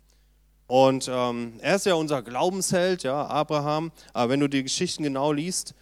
Und 0.67 1.11
ähm, 1.13 1.55
er 1.61 1.77
ist 1.77 1.85
ja 1.85 1.95
unser 1.95 2.23
Glaubensheld, 2.23 3.03
ja, 3.03 3.27
Abraham. 3.27 3.93
Aber 4.13 4.31
wenn 4.31 4.41
du 4.41 4.49
die 4.49 4.63
Geschichten 4.63 5.03
genau 5.03 5.31
liest, 5.33 5.75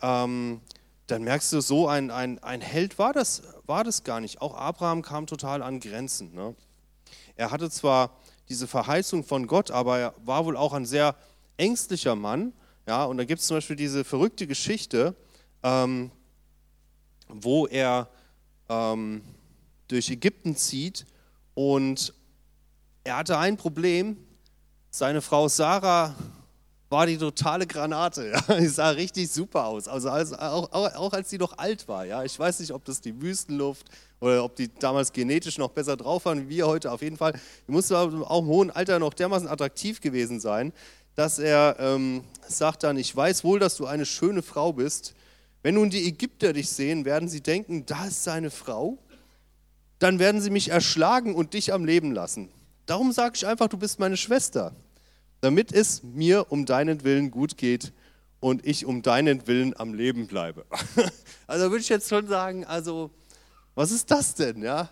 ähm, 0.00 0.62
dann 1.06 1.22
merkst 1.22 1.52
du, 1.52 1.60
so 1.60 1.88
ein, 1.88 2.10
ein, 2.10 2.42
ein 2.42 2.62
Held 2.62 2.98
war 2.98 3.12
das, 3.12 3.42
war 3.66 3.84
das 3.84 4.04
gar 4.04 4.20
nicht. 4.20 4.40
Auch 4.40 4.54
Abraham 4.54 5.02
kam 5.02 5.26
total 5.26 5.62
an 5.62 5.80
Grenzen. 5.80 6.34
Ne? 6.34 6.54
Er 7.36 7.50
hatte 7.50 7.68
zwar 7.70 8.10
diese 8.48 8.66
Verheißung 8.66 9.24
von 9.24 9.46
Gott, 9.46 9.70
aber 9.70 9.98
er 9.98 10.14
war 10.24 10.44
wohl 10.44 10.56
auch 10.56 10.72
ein 10.72 10.84
sehr 10.84 11.16
ängstlicher 11.56 12.14
Mann. 12.14 12.52
Ja, 12.86 13.04
und 13.04 13.16
da 13.16 13.24
gibt 13.24 13.40
es 13.40 13.46
zum 13.46 13.56
Beispiel 13.58 13.76
diese 13.76 14.04
verrückte 14.04 14.46
Geschichte, 14.46 15.14
ähm, 15.62 16.10
wo 17.28 17.66
er 17.66 18.08
ähm, 18.68 19.22
durch 19.88 20.10
Ägypten 20.10 20.56
zieht 20.56 21.06
und 21.54 22.12
er 23.04 23.16
hatte 23.18 23.38
ein 23.38 23.56
Problem. 23.56 24.16
Seine 24.90 25.22
Frau 25.22 25.48
Sarah 25.48 26.14
war 26.88 27.06
die 27.06 27.18
totale 27.18 27.66
Granate. 27.66 28.32
Ja. 28.48 28.58
Die 28.58 28.66
sah 28.68 28.90
richtig 28.90 29.30
super 29.30 29.66
aus. 29.66 29.88
Also, 29.88 30.10
also 30.10 30.36
auch, 30.36 30.72
auch, 30.72 30.94
auch, 30.94 31.12
als 31.12 31.30
sie 31.30 31.38
noch 31.38 31.58
alt 31.58 31.88
war. 31.88 32.04
Ja. 32.04 32.22
Ich 32.22 32.38
weiß 32.38 32.60
nicht, 32.60 32.72
ob 32.72 32.84
das 32.84 33.00
die 33.00 33.20
Wüstenluft 33.20 33.88
oder 34.22 34.44
ob 34.44 34.54
die 34.54 34.72
damals 34.78 35.12
genetisch 35.12 35.58
noch 35.58 35.70
besser 35.70 35.96
drauf 35.96 36.24
waren 36.24 36.48
wie 36.48 36.56
wir 36.56 36.66
heute. 36.68 36.92
Auf 36.92 37.02
jeden 37.02 37.16
Fall, 37.16 37.32
die 37.66 37.72
musste 37.72 37.98
auch 37.98 38.38
im 38.38 38.46
hohen 38.46 38.70
Alter 38.70 39.00
noch 39.00 39.14
dermaßen 39.14 39.48
attraktiv 39.48 40.00
gewesen 40.00 40.38
sein, 40.38 40.72
dass 41.16 41.40
er 41.40 41.76
ähm, 41.80 42.22
sagt 42.46 42.84
dann, 42.84 42.96
ich 42.96 43.14
weiß 43.14 43.42
wohl, 43.42 43.58
dass 43.58 43.76
du 43.76 43.86
eine 43.86 44.06
schöne 44.06 44.42
Frau 44.42 44.72
bist. 44.72 45.14
Wenn 45.62 45.74
nun 45.74 45.90
die 45.90 46.06
Ägypter 46.06 46.52
dich 46.52 46.70
sehen, 46.70 47.04
werden 47.04 47.28
sie 47.28 47.40
denken, 47.40 47.84
da 47.84 48.06
ist 48.06 48.22
seine 48.22 48.50
Frau. 48.50 48.98
Dann 49.98 50.20
werden 50.20 50.40
sie 50.40 50.50
mich 50.50 50.68
erschlagen 50.70 51.34
und 51.34 51.54
dich 51.54 51.72
am 51.72 51.84
Leben 51.84 52.12
lassen. 52.12 52.48
Darum 52.86 53.10
sage 53.10 53.34
ich 53.36 53.46
einfach, 53.46 53.68
du 53.68 53.76
bist 53.76 53.98
meine 53.98 54.16
Schwester. 54.16 54.72
damit 55.40 55.72
es 55.72 56.04
mir 56.04 56.52
um 56.52 56.66
deinen 56.66 57.02
Willen 57.02 57.32
gut 57.32 57.56
geht 57.56 57.92
und 58.38 58.64
ich 58.64 58.86
um 58.86 59.02
deinen 59.02 59.48
Willen 59.48 59.74
am 59.76 59.92
Leben 59.92 60.26
bleibe. 60.28 60.64
Also 61.48 61.70
würde 61.70 61.82
ich 61.82 61.88
jetzt 61.90 62.08
schon 62.08 62.28
sagen, 62.28 62.64
also 62.64 63.10
was 63.74 63.90
ist 63.90 64.10
das 64.10 64.34
denn, 64.34 64.62
ja? 64.62 64.88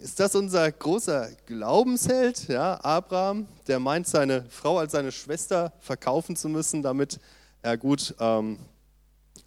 Ist 0.00 0.18
das 0.18 0.34
unser 0.34 0.70
großer 0.72 1.30
Glaubensheld, 1.46 2.48
ja, 2.48 2.82
Abraham, 2.82 3.46
der 3.68 3.78
meint, 3.78 4.08
seine 4.08 4.44
Frau 4.50 4.78
als 4.78 4.92
seine 4.92 5.12
Schwester 5.12 5.72
verkaufen 5.80 6.34
zu 6.34 6.48
müssen, 6.48 6.82
damit 6.82 7.20
er 7.62 7.76
gut 7.78 8.14
ähm, 8.18 8.58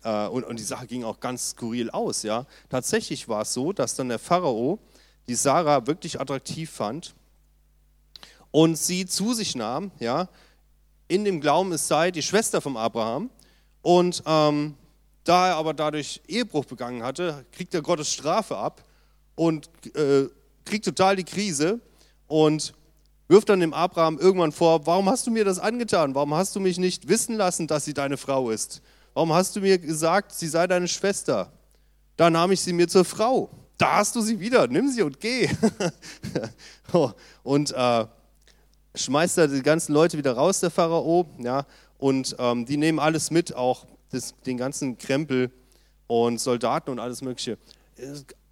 äh, 0.04 0.28
und, 0.28 0.46
und 0.46 0.58
die 0.58 0.64
Sache 0.64 0.88
ging 0.88 1.04
auch 1.04 1.20
ganz 1.20 1.52
skurril 1.52 1.90
aus, 1.90 2.24
ja. 2.24 2.46
Tatsächlich 2.70 3.28
war 3.28 3.42
es 3.42 3.54
so, 3.54 3.74
dass 3.74 3.96
dann 3.96 4.10
der 4.10 4.20
Pharao 4.20 4.80
die 5.28 5.36
Sarah 5.36 5.86
wirklich 5.86 6.22
attraktiv 6.22 6.72
fand 6.72 7.14
und 8.52 8.78
sie 8.78 9.06
zu 9.06 9.34
sich 9.34 9.56
nahm, 9.56 9.92
ja, 10.00 10.30
in 11.08 11.26
dem 11.26 11.42
Glauben, 11.42 11.72
es 11.72 11.88
sei 11.88 12.12
die 12.12 12.22
Schwester 12.22 12.62
von 12.62 12.78
Abraham. 12.78 13.30
Und 13.82 14.24
ähm, 14.26 14.76
da 15.28 15.50
er 15.50 15.56
aber 15.56 15.74
dadurch 15.74 16.22
Ehebruch 16.28 16.66
begangen 16.66 17.04
hatte, 17.04 17.46
kriegt 17.52 17.74
er 17.74 17.82
Gottes 17.82 18.12
Strafe 18.12 18.58
ab 18.58 18.84
und 19.36 19.70
äh, 19.96 20.28
kriegt 20.66 20.86
total 20.86 21.16
die 21.16 21.24
Krise 21.24 21.80
und 22.28 22.74
wirft 23.28 23.50
dann 23.50 23.60
dem 23.60 23.74
Abraham 23.74 24.18
irgendwann 24.20 24.52
vor, 24.52 24.86
warum 24.86 25.10
hast 25.10 25.28
du 25.28 25.32
mir 25.32 25.44
das 25.44 25.60
angetan? 25.60 26.16
Warum 26.16 26.34
hast 26.34 26.56
du 26.56 26.60
mich 26.60 26.78
nicht 26.78 27.08
wissen 27.10 27.36
lassen, 27.36 27.68
dass 27.68 27.86
sie 27.86 27.94
deine 27.94 28.18
Frau 28.18 28.50
ist? 28.50 28.82
Warum 29.14 29.34
hast 29.34 29.56
du 29.56 29.60
mir 29.60 29.78
gesagt, 29.78 30.32
sie 30.32 30.48
sei 30.48 30.68
deine 30.68 30.88
Schwester? 30.88 31.52
Da 32.16 32.30
nahm 32.30 32.52
ich 32.52 32.62
sie 32.62 32.74
mir 32.74 32.88
zur 32.88 33.04
Frau. 33.04 33.50
Da 33.78 33.98
hast 33.98 34.16
du 34.16 34.22
sie 34.22 34.40
wieder, 34.40 34.68
nimm 34.68 34.90
sie 34.90 35.04
und 35.04 35.20
geh. 35.20 35.50
und 37.44 37.72
äh, 37.74 38.06
schmeißt 38.96 39.38
da 39.38 39.48
die 39.48 39.62
ganzen 39.62 39.94
Leute 39.94 40.18
wieder 40.18 40.34
raus, 40.34 40.62
der 40.62 40.72
Pharao, 40.72 41.28
ja, 41.40 41.66
und 41.98 42.36
ähm, 42.40 42.66
die 42.66 42.78
nehmen 42.78 43.00
alles 43.00 43.30
mit, 43.30 43.56
auch 43.56 43.86
das, 44.12 44.34
den 44.46 44.58
ganzen 44.58 44.98
Krempel 44.98 45.52
und 46.08 46.40
Soldaten 46.40 46.90
und 46.92 47.00
alles 47.00 47.22
Mögliche. 47.22 47.58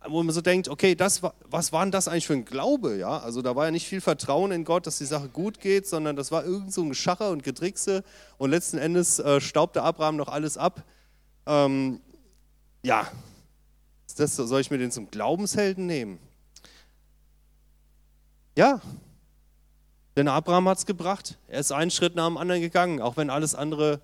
Wo 0.07 0.21
man 0.21 0.33
so 0.33 0.41
denkt, 0.41 0.69
okay, 0.69 0.93
das 0.93 1.23
war, 1.23 1.33
was 1.49 1.71
war 1.71 1.83
denn 1.83 1.91
das 1.91 2.07
eigentlich 2.07 2.27
für 2.27 2.33
ein 2.33 2.45
Glaube? 2.45 2.97
Ja? 2.97 3.19
Also 3.19 3.41
da 3.41 3.55
war 3.55 3.65
ja 3.65 3.71
nicht 3.71 3.87
viel 3.87 4.01
Vertrauen 4.01 4.51
in 4.51 4.63
Gott, 4.63 4.85
dass 4.85 4.97
die 4.97 5.05
Sache 5.05 5.29
gut 5.29 5.59
geht, 5.59 5.87
sondern 5.87 6.15
das 6.15 6.31
war 6.31 6.45
irgend 6.45 6.73
so 6.73 6.83
ein 6.83 6.89
Geschacher 6.89 7.31
und 7.31 7.43
Getrickse 7.43 8.03
und 8.37 8.51
letzten 8.51 8.77
Endes 8.77 9.19
äh, 9.19 9.41
staubte 9.41 9.81
Abraham 9.81 10.17
noch 10.17 10.27
alles 10.27 10.57
ab. 10.57 10.83
Ähm, 11.47 12.01
ja, 12.83 13.07
das, 14.17 14.35
soll 14.35 14.61
ich 14.61 14.71
mir 14.71 14.77
den 14.77 14.91
zum 14.91 15.09
Glaubenshelden 15.09 15.85
nehmen? 15.85 16.19
Ja, 18.57 18.79
denn 20.15 20.27
Abraham 20.29 20.69
hat 20.69 20.77
es 20.77 20.85
gebracht. 20.85 21.37
Er 21.47 21.59
ist 21.59 21.71
einen 21.71 21.91
Schritt 21.91 22.15
nach 22.15 22.27
dem 22.27 22.37
anderen 22.37 22.61
gegangen, 22.61 23.01
auch 23.01 23.17
wenn 23.17 23.29
alles 23.29 23.53
andere 23.53 24.01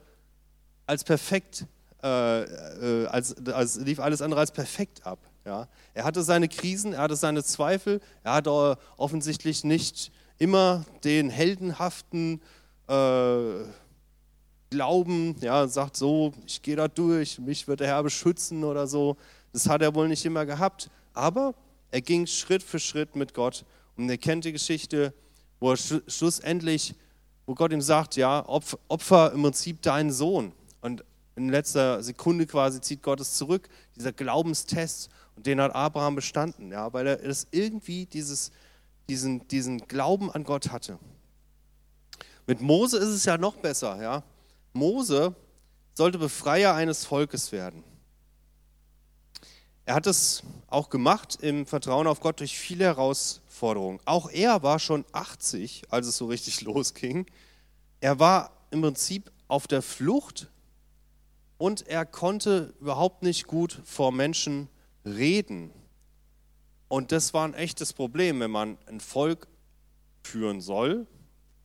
als 0.85 1.03
perfekt, 1.03 1.65
äh, 2.03 2.41
äh, 2.43 3.07
als, 3.07 3.35
als, 3.47 3.77
lief 3.77 3.99
alles 3.99 4.21
andere 4.21 4.39
als 4.39 4.51
perfekt 4.51 5.05
ab. 5.05 5.19
Ja. 5.45 5.67
Er 5.93 6.03
hatte 6.03 6.23
seine 6.23 6.47
Krisen, 6.47 6.93
er 6.93 7.01
hatte 7.01 7.15
seine 7.15 7.43
Zweifel, 7.43 7.99
er 8.23 8.33
hatte 8.33 8.77
offensichtlich 8.97 9.63
nicht 9.63 10.11
immer 10.37 10.85
den 11.03 11.29
heldenhaften 11.29 12.41
äh, 12.87 13.63
Glauben, 14.69 15.35
ja, 15.41 15.67
sagt 15.67 15.97
so, 15.97 16.33
ich 16.47 16.61
gehe 16.61 16.77
da 16.77 16.87
durch, 16.87 17.39
mich 17.39 17.67
wird 17.67 17.81
der 17.81 17.87
Herr 17.87 18.03
beschützen 18.03 18.63
oder 18.63 18.87
so. 18.87 19.17
Das 19.51 19.67
hat 19.67 19.81
er 19.81 19.93
wohl 19.95 20.07
nicht 20.07 20.23
immer 20.23 20.45
gehabt, 20.45 20.89
aber 21.13 21.53
er 21.91 22.01
ging 22.01 22.25
Schritt 22.25 22.63
für 22.63 22.79
Schritt 22.79 23.15
mit 23.17 23.33
Gott 23.33 23.65
und 23.97 24.09
er 24.09 24.17
kennt 24.17 24.45
die 24.45 24.53
Geschichte 24.53 25.13
wo 25.61 25.71
er 25.71 25.77
schlussendlich, 25.77 26.95
wo 27.45 27.55
Gott 27.55 27.71
ihm 27.71 27.81
sagt, 27.81 28.17
ja, 28.17 28.43
Opfer 28.47 29.31
im 29.31 29.43
Prinzip 29.43 29.81
deinen 29.81 30.11
Sohn. 30.11 30.51
Und 30.81 31.03
in 31.35 31.49
letzter 31.49 32.03
Sekunde 32.03 32.45
quasi 32.45 32.81
zieht 32.81 33.03
Gott 33.03 33.19
es 33.19 33.35
zurück, 33.35 33.69
dieser 33.95 34.11
Glaubenstest, 34.11 35.09
und 35.35 35.45
den 35.45 35.61
hat 35.61 35.73
Abraham 35.73 36.15
bestanden, 36.15 36.71
ja, 36.71 36.91
weil 36.93 37.07
er 37.07 37.15
das 37.17 37.47
irgendwie 37.51 38.05
dieses, 38.05 38.51
diesen, 39.07 39.47
diesen 39.47 39.87
Glauben 39.87 40.29
an 40.31 40.43
Gott 40.43 40.71
hatte. 40.71 40.99
Mit 42.47 42.61
Mose 42.61 42.97
ist 42.97 43.09
es 43.09 43.25
ja 43.25 43.37
noch 43.37 43.55
besser, 43.55 44.01
ja. 44.01 44.23
Mose 44.73 45.35
sollte 45.93 46.17
Befreier 46.17 46.73
eines 46.73 47.05
Volkes 47.05 47.51
werden. 47.51 47.83
Er 49.85 49.95
hat 49.95 50.07
es 50.07 50.43
auch 50.67 50.89
gemacht 50.89 51.39
im 51.41 51.65
Vertrauen 51.65 52.07
auf 52.07 52.19
Gott 52.19 52.39
durch 52.39 52.57
viele 52.57 52.85
Herausforderungen. 52.85 53.99
Auch 54.05 54.29
er 54.29 54.63
war 54.63 54.79
schon 54.79 55.05
80, 55.11 55.83
als 55.89 56.07
es 56.07 56.17
so 56.17 56.27
richtig 56.27 56.61
losging. 56.61 57.25
Er 57.99 58.19
war 58.19 58.51
im 58.71 58.81
Prinzip 58.81 59.31
auf 59.47 59.67
der 59.67 59.81
Flucht 59.81 60.49
und 61.61 61.87
er 61.87 62.07
konnte 62.07 62.73
überhaupt 62.79 63.21
nicht 63.21 63.45
gut 63.45 63.81
vor 63.85 64.11
Menschen 64.11 64.67
reden. 65.05 65.69
Und 66.87 67.11
das 67.11 67.35
war 67.35 67.47
ein 67.47 67.53
echtes 67.53 67.93
Problem, 67.93 68.39
wenn 68.39 68.49
man 68.49 68.79
ein 68.87 68.99
Volk 68.99 69.47
führen 70.23 70.59
soll 70.59 71.05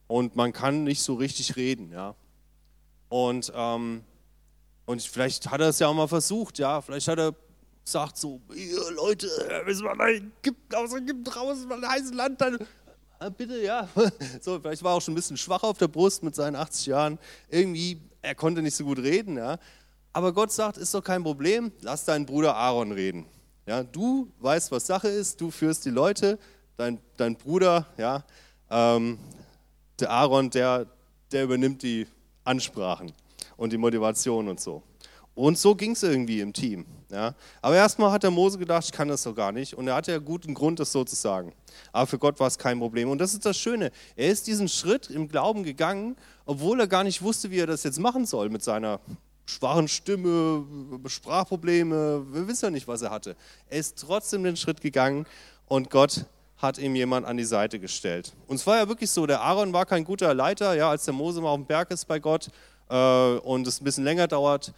und 0.07 0.37
man 0.37 0.53
kann 0.53 0.85
nicht 0.85 1.01
so 1.03 1.15
richtig 1.15 1.57
reden. 1.57 1.93
Ja. 1.93 2.15
Und, 3.09 3.51
ähm, 3.55 4.05
und 4.85 5.01
vielleicht 5.01 5.51
hat 5.51 5.63
er 5.63 5.71
es 5.71 5.79
ja 5.79 5.89
auch 5.89 5.95
mal 5.95 6.09
versucht, 6.09 6.59
ja. 6.59 6.83
Vielleicht 6.83 7.09
hat 7.09 7.19
er 7.19 7.35
sagt 7.83 8.19
so, 8.19 8.43
Leute, 8.97 9.31
müssen 9.65 9.85
wir 9.85 9.95
nach 9.95 10.09
Ägypten, 10.09 10.75
aus 10.75 10.93
Ägypten 10.93 11.27
raus, 11.27 11.57
mal 11.67 11.83
ein 11.83 11.91
heißes 11.91 12.13
Land, 12.13 12.39
dann 12.43 12.59
ah, 13.19 13.31
bitte, 13.31 13.63
ja. 13.63 13.89
So, 14.43 14.61
vielleicht 14.61 14.83
war 14.83 14.93
er 14.93 14.97
auch 14.97 15.01
schon 15.01 15.15
ein 15.15 15.17
bisschen 15.17 15.39
schwach 15.39 15.63
auf 15.63 15.79
der 15.79 15.89
Brust 15.89 16.23
mit 16.23 16.35
seinen 16.35 16.57
80 16.57 16.85
Jahren. 16.85 17.19
Irgendwie, 17.49 17.99
er 18.21 18.35
konnte 18.35 18.61
nicht 18.61 18.77
so 18.77 18.85
gut 18.85 18.99
reden, 18.99 19.39
ja. 19.39 19.59
Aber 20.17 20.33
Gott 20.33 20.51
sagt, 20.51 20.79
ist 20.79 20.95
doch 20.95 21.05
kein 21.05 21.23
Problem, 21.23 21.71
lass 21.83 22.07
deinen 22.07 22.25
Bruder 22.25 22.57
Aaron 22.57 22.91
reden. 22.91 23.27
Ja, 23.67 23.83
du 23.83 24.33
weißt, 24.39 24.73
was 24.73 24.87
Sache 24.87 25.09
ist, 25.09 25.39
du 25.43 25.51
führst 25.51 25.85
die 25.85 25.91
Leute, 25.91 26.39
dein, 26.79 26.99
dein 27.19 27.37
Bruder, 27.37 27.87
ja, 27.99 28.25
ähm, 28.71 29.19
der 30.01 30.11
Aaron, 30.11 30.49
der, 30.49 30.87
der 31.33 31.45
übernimmt 31.45 31.83
die 31.83 32.07
Ansprachen 32.45 33.13
und 33.59 33.75
die 33.75 33.77
Motivation 33.77 34.49
und 34.49 34.59
so. 34.59 34.83
Und 35.35 35.59
so 35.59 35.75
ging 35.75 35.91
es 35.91 36.03
irgendwie 36.03 36.41
im 36.41 36.55
Team. 36.55 36.87
Ja. 37.11 37.35
Aber 37.61 37.77
erstmal 37.77 38.11
hat 38.11 38.23
der 38.23 38.31
Mose 38.31 38.57
gedacht, 38.57 38.87
ich 38.87 38.93
kann 38.93 39.09
das 39.09 39.23
doch 39.23 39.35
gar 39.35 39.53
nicht. 39.53 39.75
Und 39.75 39.87
er 39.87 39.97
hatte 39.97 40.13
ja 40.13 40.19
guten 40.19 40.55
Grund, 40.55 40.81
das 40.81 40.93
so 40.93 41.05
zu 41.05 41.15
sagen. 41.15 41.53
Aber 41.93 42.07
für 42.07 42.19
Gott 42.19 42.41
war 42.41 42.47
es 42.47 42.57
kein 42.57 42.79
Problem. 42.79 43.11
Und 43.11 43.19
das 43.19 43.35
ist 43.35 43.45
das 43.45 43.59
Schöne. 43.59 43.93
Er 44.17 44.31
ist 44.31 44.47
diesen 44.47 44.67
Schritt 44.67 45.11
im 45.11 45.29
Glauben 45.29 45.63
gegangen, 45.63 46.17
obwohl 46.47 46.81
er 46.81 46.87
gar 46.87 47.05
nicht 47.05 47.21
wusste, 47.21 47.51
wie 47.51 47.59
er 47.59 47.67
das 47.67 47.83
jetzt 47.83 48.01
machen 48.01 48.25
soll 48.25 48.49
mit 48.49 48.65
seiner 48.65 48.99
schwachen 49.47 49.89
Stimme, 49.89 50.65
Sprachprobleme. 51.07 52.27
Wir 52.31 52.49
wissen 52.49 52.67
ja 52.67 52.71
nicht, 52.71 52.89
was 52.89 53.03
er 53.03 53.11
hatte. 53.11 53.37
Er 53.69 53.79
ist 53.79 53.99
trotzdem 53.99 54.45
den 54.45 54.57
Schritt 54.57 54.81
gegangen 54.81 55.27
und 55.67 55.91
Gott 55.91 56.27
hat 56.59 56.79
ihm 56.79 56.95
jemand 56.95 57.27
an 57.27 57.37
die 57.37 57.45
Seite 57.45 57.79
gestellt. 57.79 58.35
Und 58.47 58.57
es 58.57 58.67
war 58.67 58.77
ja 58.77 58.89
wirklich 58.89 59.11
so, 59.11 59.27
der 59.27 59.41
Aaron 59.41 59.73
war 59.73 59.87
kein 59.87 60.05
guter 60.05 60.35
Leiter, 60.35 60.75
ja, 60.75 60.91
als 60.91 61.05
der 61.05 61.15
Mose 61.15 61.41
mal 61.41 61.51
auf 61.51 61.59
dem 61.59 61.67
Berg 61.67 61.91
ist 61.91 62.07
bei 62.07 62.19
Gott 62.19 62.49
äh, 62.89 63.37
und 63.39 63.67
es 63.67 63.81
ein 63.81 63.85
bisschen 63.85 64.05
länger 64.05 64.27
dauert, 64.27 64.73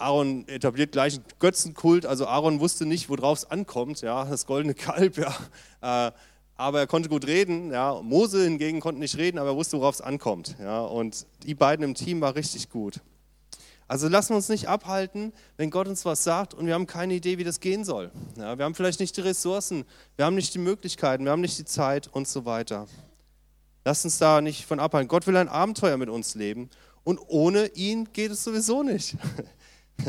Aaron 0.00 0.48
etabliert 0.48 0.92
gleich 0.92 1.14
einen 1.14 1.24
Götzenkult. 1.38 2.06
Also 2.06 2.26
Aaron 2.26 2.60
wusste 2.60 2.86
nicht, 2.86 3.08
worauf 3.08 3.38
es 3.38 3.50
ankommt, 3.50 4.00
ja, 4.00 4.24
das 4.24 4.46
goldene 4.46 4.74
Kalb, 4.74 5.18
ja. 5.18 6.08
Äh, 6.08 6.12
aber 6.56 6.80
er 6.80 6.86
konnte 6.86 7.08
gut 7.08 7.26
reden. 7.26 7.70
Ja. 7.70 8.00
Mose 8.02 8.44
hingegen 8.44 8.80
konnte 8.80 9.00
nicht 9.00 9.16
reden, 9.16 9.38
aber 9.38 9.50
er 9.50 9.56
wusste, 9.56 9.78
worauf 9.78 9.94
es 9.94 10.00
ankommt. 10.02 10.56
Ja. 10.60 10.82
Und 10.82 11.26
die 11.44 11.54
beiden 11.54 11.84
im 11.84 11.94
Team 11.94 12.20
war 12.20 12.34
richtig 12.34 12.68
gut. 12.68 13.00
Also 13.90 14.06
lassen 14.06 14.28
wir 14.28 14.36
uns 14.36 14.48
nicht 14.48 14.68
abhalten, 14.68 15.32
wenn 15.56 15.68
Gott 15.68 15.88
uns 15.88 16.04
was 16.04 16.22
sagt 16.22 16.54
und 16.54 16.64
wir 16.64 16.74
haben 16.74 16.86
keine 16.86 17.12
Idee, 17.12 17.38
wie 17.38 17.44
das 17.44 17.58
gehen 17.58 17.84
soll. 17.84 18.12
Ja, 18.36 18.56
wir 18.56 18.64
haben 18.64 18.76
vielleicht 18.76 19.00
nicht 19.00 19.16
die 19.16 19.20
Ressourcen, 19.20 19.84
wir 20.14 20.26
haben 20.26 20.36
nicht 20.36 20.54
die 20.54 20.60
Möglichkeiten, 20.60 21.24
wir 21.24 21.32
haben 21.32 21.40
nicht 21.40 21.58
die 21.58 21.64
Zeit 21.64 22.06
und 22.06 22.28
so 22.28 22.44
weiter. 22.44 22.86
Lass 23.84 24.04
uns 24.04 24.18
da 24.18 24.42
nicht 24.42 24.64
von 24.64 24.78
abhalten. 24.78 25.08
Gott 25.08 25.26
will 25.26 25.36
ein 25.36 25.48
Abenteuer 25.48 25.96
mit 25.96 26.08
uns 26.08 26.36
leben 26.36 26.70
und 27.02 27.18
ohne 27.26 27.66
ihn 27.74 28.12
geht 28.12 28.30
es 28.30 28.44
sowieso 28.44 28.84
nicht. 28.84 29.16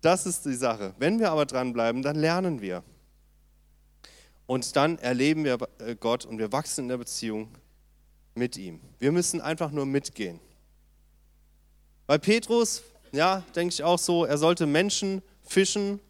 Das 0.00 0.24
ist 0.24 0.46
die 0.46 0.54
Sache. 0.54 0.94
Wenn 0.98 1.18
wir 1.18 1.30
aber 1.30 1.44
dranbleiben, 1.44 2.00
dann 2.00 2.16
lernen 2.16 2.62
wir. 2.62 2.82
Und 4.46 4.74
dann 4.74 4.96
erleben 4.96 5.44
wir 5.44 5.58
äh, 5.78 5.94
Gott 5.94 6.24
und 6.24 6.38
wir 6.38 6.52
wachsen 6.52 6.86
in 6.86 6.88
der 6.88 6.96
Beziehung 6.96 7.50
mit 8.34 8.56
ihm. 8.56 8.80
Wir 8.98 9.12
müssen 9.12 9.42
einfach 9.42 9.72
nur 9.72 9.84
mitgehen. 9.84 10.40
Bei 12.06 12.16
Petrus, 12.16 12.82
ja, 13.12 13.42
denke 13.54 13.72
ich 13.72 13.82
auch 13.82 13.98
so, 13.98 14.24
er 14.24 14.38
sollte 14.38 14.66
Menschen 14.66 15.22
fischen 15.42 16.00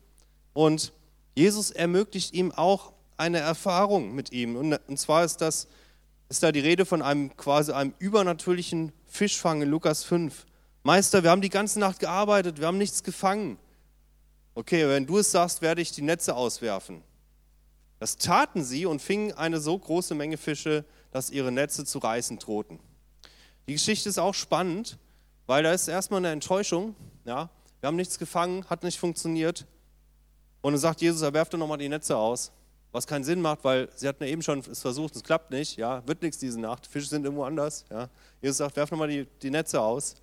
und 0.52 0.92
Jesus 1.35 1.71
ermöglicht 1.71 2.35
ihm 2.35 2.52
auch 2.52 2.92
eine 3.16 3.38
Erfahrung 3.38 4.14
mit 4.14 4.33
ihm. 4.33 4.57
Und, 4.57 4.75
und 4.88 4.99
zwar 4.99 5.25
ist 5.25 5.40
das 5.40 5.69
ist 6.30 6.45
da 6.45 6.52
die 6.52 6.61
Rede 6.61 6.87
von 6.87 7.02
einem 7.02 7.37
quasi 7.37 7.73
einem 7.73 7.92
übernatürlichen 7.99 8.92
Fischfang 9.09 9.62
in 9.62 9.69
Lukas 9.69 10.04
5. 10.04 10.47
Meister, 10.85 11.25
wir 11.25 11.30
haben 11.30 11.42
die 11.42 11.50
ganze 11.50 11.80
Nacht 11.80 11.99
gearbeitet, 11.99 12.61
wir 12.61 12.69
haben 12.69 12.78
nichts 12.78 13.02
gefangen. 13.02 13.59
Okay, 14.54 14.88
wenn 14.88 15.07
du 15.07 15.19
es 15.19 15.33
sagst, 15.33 15.61
werde 15.61 15.83
ich 15.83 15.90
die 15.90 16.02
Netze 16.02 16.37
auswerfen. 16.37 17.02
Das 17.99 18.16
taten 18.16 18.62
sie 18.62 18.87
und 18.87 19.02
fingen 19.02 19.33
eine 19.33 19.61
so 19.61 19.76
große 19.76 20.14
Menge 20.14 20.37
Fische, 20.37 20.85
dass 21.11 21.30
ihre 21.30 21.50
Netze 21.50 21.85
zu 21.85 21.99
reißen 21.99 22.38
drohten. 22.38 22.78
Die 23.66 23.73
Geschichte 23.73 24.09
ist 24.09 24.19
auch 24.19 24.35
spannend, 24.35 24.99
weil 25.50 25.64
da 25.64 25.73
ist 25.73 25.88
erstmal 25.88 26.19
eine 26.19 26.30
Enttäuschung. 26.30 26.95
Ja? 27.25 27.50
Wir 27.80 27.88
haben 27.88 27.97
nichts 27.97 28.21
gefangen, 28.21 28.64
hat 28.71 28.85
nicht 28.85 29.00
funktioniert. 29.00 29.66
Und 30.61 30.75
dann 30.75 30.80
sagt 30.80 31.00
Jesus, 31.00 31.23
er 31.23 31.33
werft 31.33 31.52
doch 31.52 31.59
nochmal 31.59 31.78
die 31.78 31.88
Netze 31.88 32.16
aus. 32.16 32.52
Was 32.92 33.04
keinen 33.04 33.25
Sinn 33.25 33.40
macht, 33.40 33.64
weil 33.64 33.88
sie 33.97 34.07
hatten 34.07 34.23
ja 34.23 34.30
eben 34.30 34.42
schon 34.42 34.61
es 34.61 34.80
versucht, 34.80 35.16
es 35.16 35.25
klappt 35.25 35.50
nicht, 35.50 35.76
ja, 35.76 36.07
wird 36.07 36.23
nichts 36.23 36.38
diese 36.38 36.61
Nacht, 36.61 36.87
Fische 36.87 37.09
sind 37.09 37.25
irgendwo 37.25 37.42
anders. 37.42 37.85
Ja. 37.90 38.09
Jesus 38.40 38.59
sagt, 38.59 38.76
werf 38.76 38.92
nochmal 38.92 39.09
die, 39.09 39.26
die 39.42 39.50
Netze 39.50 39.80
aus. 39.80 40.14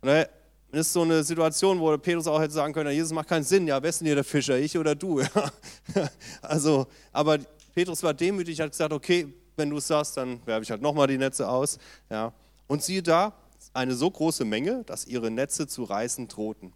Und 0.00 0.08
da 0.08 0.24
ist 0.72 0.94
so 0.94 1.02
eine 1.02 1.22
Situation, 1.22 1.78
wo 1.78 1.94
Petrus 1.98 2.26
auch 2.26 2.40
hätte 2.40 2.54
sagen 2.54 2.72
können, 2.72 2.92
Jesus 2.92 3.12
macht 3.12 3.28
keinen 3.28 3.44
Sinn, 3.44 3.66
ja, 3.66 3.82
wer 3.82 3.90
ist 3.90 4.00
denn 4.00 4.06
hier 4.06 4.14
der 4.14 4.24
Fischer, 4.24 4.56
ich 4.56 4.78
oder 4.78 4.94
du? 4.94 5.20
Ja. 5.94 6.08
Also, 6.40 6.86
aber 7.12 7.36
Petrus 7.74 8.02
war 8.02 8.14
demütig, 8.14 8.62
hat 8.62 8.70
gesagt, 8.70 8.94
okay, 8.94 9.30
wenn 9.56 9.68
du 9.68 9.76
es 9.76 9.86
sagst, 9.86 10.16
dann 10.16 10.40
werfe 10.46 10.62
ich 10.62 10.70
halt 10.70 10.80
nochmal 10.80 11.06
die 11.06 11.18
Netze 11.18 11.46
aus. 11.46 11.76
Ja. 12.08 12.32
Und 12.66 12.82
siehe 12.82 13.02
da, 13.02 13.34
eine 13.72 13.94
so 13.94 14.10
große 14.10 14.44
Menge, 14.44 14.84
dass 14.84 15.06
ihre 15.06 15.30
Netze 15.30 15.66
zu 15.66 15.84
reißen 15.84 16.28
drohten. 16.28 16.72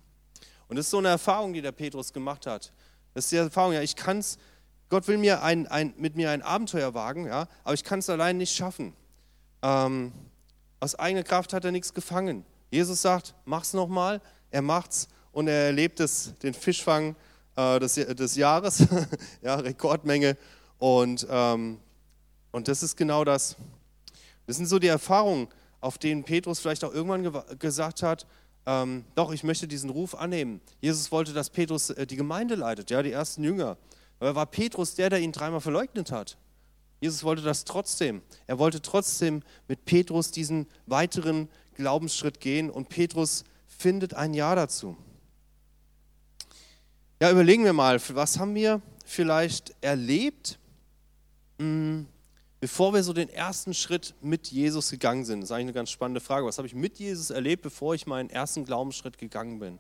Und 0.69 0.77
das 0.77 0.87
ist 0.87 0.91
so 0.91 0.99
eine 0.99 1.09
Erfahrung, 1.09 1.53
die 1.53 1.63
der 1.63 1.73
Petrus 1.73 2.13
gemacht 2.13 2.47
hat. 2.47 2.73
Das 3.13 3.25
ist 3.25 3.33
die 3.33 3.37
Erfahrung, 3.37 3.73
ja, 3.73 3.83
ich 3.83 3.97
kann 3.97 4.19
es, 4.19 4.39
Gott 4.89 5.09
will 5.09 5.19
mir 5.19 5.43
ein, 5.43 5.67
ein, 5.67 5.95
mit 5.97 6.17
mir 6.17 6.31
ein 6.31 6.43
Abenteuer 6.43 6.95
wagen, 6.95 7.27
ja, 7.27 7.49
aber 7.63 7.75
ich 7.75 7.85
kann 7.85 7.99
es 7.99 8.11
allein 8.11 8.37
nicht 8.37 8.55
schaffen. 8.55 8.93
Ähm, 9.63 10.13
aus 10.81 10.95
eigener 10.95 11.23
Kraft 11.23 11.53
hat 11.53 11.65
er 11.65 11.73
nichts 11.73 11.95
gefangen. 11.95 12.45
Jesus 12.71 13.03
sagt, 13.03 13.35
mach's 13.45 13.73
nochmal, 13.73 14.21
er 14.51 14.63
macht's 14.63 15.09
und 15.33 15.49
er 15.49 15.67
erlebt 15.67 16.01
es, 16.01 16.35
den 16.43 16.55
Fischfang 16.55 17.17
äh, 17.57 17.79
des, 17.81 17.95
des 17.95 18.37
Jahres, 18.37 18.87
ja, 19.43 19.55
Rekordmenge. 19.57 20.37
Und, 20.79 21.27
ähm, 21.31 21.79
und 22.51 22.69
das 22.69 22.83
ist 22.83 22.97
genau 22.97 23.25
das. 23.25 23.57
Das 24.47 24.57
sind 24.57 24.67
so 24.67 24.79
die 24.79 24.89
Erfahrungen, 24.89 25.49
auf 25.85 25.99
denen 25.99 26.25
Petrus 26.25 26.61
vielleicht 26.61 26.83
auch 26.83 26.95
irgendwann 26.95 27.59
gesagt 27.59 28.03
hat, 28.03 28.27
ähm, 28.65 29.05
doch, 29.15 29.33
ich 29.33 29.45
möchte 29.45 29.69
diesen 29.69 29.91
Ruf 29.91 30.15
annehmen. 30.15 30.63
Jesus 30.81 31.13
wollte, 31.13 31.35
dass 31.35 31.51
Petrus 31.51 31.91
äh, 31.91 32.07
die 32.07 32.17
Gemeinde 32.17 32.55
leitet, 32.55 32.91
ja, 32.91 33.03
die 33.03 33.13
ersten 33.13 33.45
Jünger. 33.45 33.77
Aber 34.19 34.35
war 34.35 34.47
Petrus 34.47 34.95
der, 34.95 35.11
der 35.11 35.21
ihn 35.21 35.33
dreimal 35.33 35.61
verleugnet 35.61 36.11
hat. 36.11 36.39
Jesus 37.01 37.23
wollte 37.23 37.43
das 37.43 37.67
trotzdem. 37.67 38.23
Er 38.47 38.59
wollte 38.59 38.81
trotzdem 38.81 39.43
mit 39.69 39.85
Petrus 39.85 40.31
diesen 40.31 40.67
weiteren 40.87 41.51
Glaubensschritt 41.75 42.41
gehen 42.41 42.71
und 42.71 42.89
Petrus 42.89 43.45
findet 43.67 44.15
ein 44.15 44.33
Ja 44.33 44.55
dazu. 44.55 44.97
Ja, 47.21 47.31
überlegen 47.31 47.65
wir 47.65 47.75
mal, 47.75 48.01
was 48.15 48.39
haben 48.39 48.55
wir 48.55 48.81
vielleicht 49.05 49.75
erlebt, 49.83 50.59
hm, 51.59 52.07
bevor 52.65 52.95
wir 52.95 53.03
so 53.03 53.13
den 53.13 53.29
ersten 53.29 53.75
Schritt 53.75 54.15
mit 54.23 54.47
Jesus 54.47 54.89
gegangen 54.89 55.27
sind? 55.27 55.43
Das 55.43 55.51
ist 55.51 55.53
eigentlich 55.53 55.65
eine 55.65 55.73
ganz 55.75 55.91
spannende 55.91 56.23
Frage. 56.23 56.47
Was 56.47 56.57
habe 56.57 56.67
ich 56.67 56.75
mit 56.75 56.99
Jesus 56.99 57.29
erlebt, 57.29 57.63
bevor 57.63 57.95
ich 57.95 58.07
meinen 58.07 58.31
ersten 58.31 58.65
Glaubensschritt 58.65 59.19
gegangen 59.19 59.59
bin? 59.59 59.75
Äh, 59.75 59.79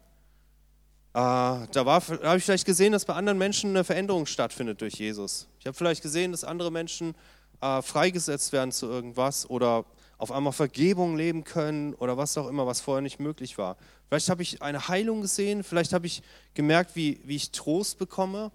da, 1.14 1.66
da 1.72 1.86
habe 1.86 2.36
ich 2.36 2.44
vielleicht 2.44 2.66
gesehen, 2.66 2.92
dass 2.92 3.06
bei 3.06 3.14
anderen 3.14 3.38
Menschen 3.38 3.70
eine 3.70 3.84
Veränderung 3.84 4.26
stattfindet 4.26 4.82
durch 4.82 4.96
Jesus. 4.96 5.48
Ich 5.60 5.66
habe 5.66 5.74
vielleicht 5.74 6.02
gesehen, 6.02 6.32
dass 6.32 6.44
andere 6.44 6.70
Menschen 6.70 7.14
äh, 7.62 7.80
freigesetzt 7.80 8.52
werden 8.52 8.70
zu 8.70 8.84
irgendwas 8.84 9.48
oder 9.48 9.86
auf 10.18 10.30
einmal 10.30 10.52
Vergebung 10.52 11.16
leben 11.16 11.42
können 11.42 11.94
oder 11.94 12.18
was 12.18 12.36
auch 12.36 12.48
immer, 12.48 12.66
was 12.66 12.82
vorher 12.82 13.00
nicht 13.00 13.18
möglich 13.18 13.56
war. 13.56 13.78
Vielleicht 14.08 14.28
habe 14.28 14.42
ich 14.42 14.60
eine 14.60 14.88
Heilung 14.88 15.22
gesehen, 15.22 15.64
vielleicht 15.64 15.94
habe 15.94 16.04
ich 16.04 16.22
gemerkt, 16.52 16.96
wie, 16.96 17.18
wie 17.24 17.36
ich 17.36 17.50
Trost 17.50 17.98
bekomme 17.98 18.52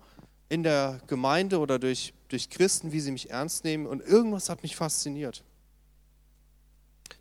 in 0.49 0.63
der 0.63 0.99
Gemeinde 1.07 1.59
oder 1.59 1.79
durch, 1.79 2.13
durch 2.27 2.49
Christen, 2.49 2.91
wie 2.91 2.99
sie 2.99 3.11
mich 3.11 3.29
ernst 3.29 3.63
nehmen. 3.63 3.85
Und 3.85 4.01
irgendwas 4.01 4.49
hat 4.49 4.63
mich 4.63 4.75
fasziniert. 4.75 5.43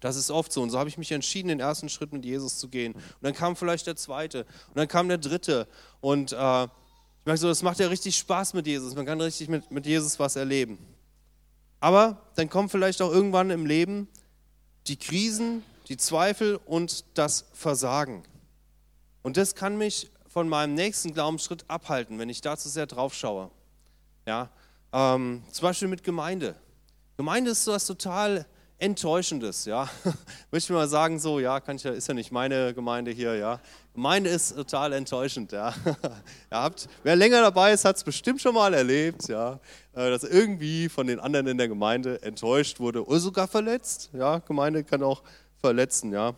Das 0.00 0.16
ist 0.16 0.30
oft 0.30 0.52
so. 0.52 0.62
Und 0.62 0.70
so 0.70 0.78
habe 0.78 0.88
ich 0.88 0.98
mich 0.98 1.12
entschieden, 1.12 1.48
den 1.48 1.60
ersten 1.60 1.88
Schritt 1.88 2.12
mit 2.12 2.24
Jesus 2.24 2.58
zu 2.58 2.68
gehen. 2.68 2.94
Und 2.94 3.04
dann 3.22 3.34
kam 3.34 3.54
vielleicht 3.54 3.86
der 3.86 3.96
zweite. 3.96 4.44
Und 4.68 4.76
dann 4.76 4.88
kam 4.88 5.08
der 5.08 5.18
dritte. 5.18 5.68
Und 6.00 6.32
äh, 6.32 6.64
ich 6.64 7.26
merke 7.26 7.38
so, 7.38 7.48
das 7.48 7.62
macht 7.62 7.78
ja 7.78 7.88
richtig 7.88 8.16
Spaß 8.16 8.54
mit 8.54 8.66
Jesus. 8.66 8.94
Man 8.94 9.06
kann 9.06 9.20
richtig 9.20 9.48
mit, 9.48 9.70
mit 9.70 9.86
Jesus 9.86 10.18
was 10.18 10.36
erleben. 10.36 10.78
Aber 11.80 12.22
dann 12.36 12.48
kommen 12.48 12.68
vielleicht 12.68 13.02
auch 13.02 13.12
irgendwann 13.12 13.50
im 13.50 13.66
Leben 13.66 14.08
die 14.86 14.96
Krisen, 14.96 15.62
die 15.88 15.96
Zweifel 15.96 16.58
und 16.66 17.04
das 17.14 17.44
Versagen. 17.52 18.24
Und 19.22 19.36
das 19.36 19.54
kann 19.54 19.76
mich 19.76 20.10
von 20.28 20.48
meinem 20.48 20.74
nächsten 20.74 21.14
Glaubensschritt 21.14 21.64
abhalten, 21.68 22.18
wenn 22.18 22.28
ich 22.28 22.40
da 22.40 22.56
zu 22.56 22.68
sehr 22.68 22.86
drauf 22.86 23.14
schaue. 23.14 23.50
Ja, 24.26 24.50
ähm, 24.92 25.42
zum 25.50 25.62
Beispiel 25.62 25.88
mit 25.88 26.04
Gemeinde. 26.04 26.54
Gemeinde 27.16 27.50
ist 27.50 27.64
so 27.64 27.72
was 27.72 27.86
total 27.86 28.46
Enttäuschendes, 28.80 29.64
ja. 29.64 29.90
Möchte 30.52 30.72
ich 30.72 30.76
mal 30.76 30.86
sagen, 30.86 31.18
so, 31.18 31.40
ja, 31.40 31.58
kann 31.58 31.76
ich, 31.76 31.84
ist 31.84 32.06
ja 32.06 32.14
nicht 32.14 32.30
meine 32.30 32.72
Gemeinde 32.74 33.10
hier, 33.10 33.34
ja. 33.34 33.60
Gemeinde 33.92 34.30
ist 34.30 34.54
total 34.54 34.92
enttäuschend, 34.92 35.50
ja. 35.50 35.74
Ihr 35.84 36.56
habt, 36.56 36.88
wer 37.02 37.16
länger 37.16 37.40
dabei 37.40 37.72
ist, 37.72 37.84
hat 37.84 37.96
es 37.96 38.04
bestimmt 38.04 38.40
schon 38.40 38.54
mal 38.54 38.72
erlebt, 38.72 39.26
ja, 39.26 39.58
äh, 39.94 40.10
dass 40.10 40.22
irgendwie 40.22 40.88
von 40.88 41.08
den 41.08 41.18
anderen 41.18 41.48
in 41.48 41.58
der 41.58 41.66
Gemeinde 41.66 42.22
enttäuscht 42.22 42.78
wurde 42.78 43.04
oder 43.04 43.18
sogar 43.18 43.48
verletzt. 43.48 44.10
Ja, 44.12 44.38
Gemeinde 44.38 44.84
kann 44.84 45.02
auch 45.02 45.22
verletzen, 45.60 46.12
ja. 46.12 46.34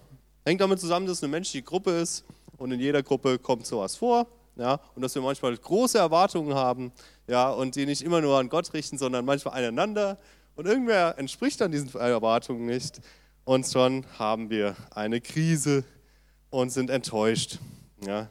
Hängt 0.47 0.63
damit 0.63 0.81
zusammen, 0.81 1.07
dass 1.07 1.19
es 1.19 1.23
eine 1.23 1.31
menschliche 1.31 1.63
Gruppe 1.63 1.91
ist 1.91 2.25
und 2.61 2.71
in 2.73 2.79
jeder 2.79 3.03
Gruppe 3.03 3.39
kommt 3.39 3.67
sowas 3.67 3.97
vor. 3.97 4.27
Ja, 4.57 4.79
und 4.95 5.03
dass 5.03 5.15
wir 5.15 5.23
manchmal 5.23 5.57
große 5.57 5.97
Erwartungen 5.97 6.55
haben 6.55 6.93
ja, 7.27 7.51
und 7.51 7.77
die 7.77 7.87
nicht 7.87 8.03
immer 8.03 8.21
nur 8.21 8.39
an 8.39 8.51
Gott 8.51 8.73
richten, 8.75 8.99
sondern 8.99 9.25
manchmal 9.25 9.55
aneinander. 9.55 10.19
Und 10.55 10.67
irgendwer 10.67 11.19
entspricht 11.19 11.61
dann 11.61 11.73
diesen 11.73 11.89
Erwartungen 11.95 12.67
nicht. 12.67 13.01
Und 13.45 13.67
schon 13.67 14.05
haben 14.19 14.51
wir 14.51 14.77
eine 14.91 15.23
Krise 15.23 15.85
und 16.51 16.71
sind 16.71 16.91
enttäuscht. 16.91 17.59
Ja, 18.05 18.29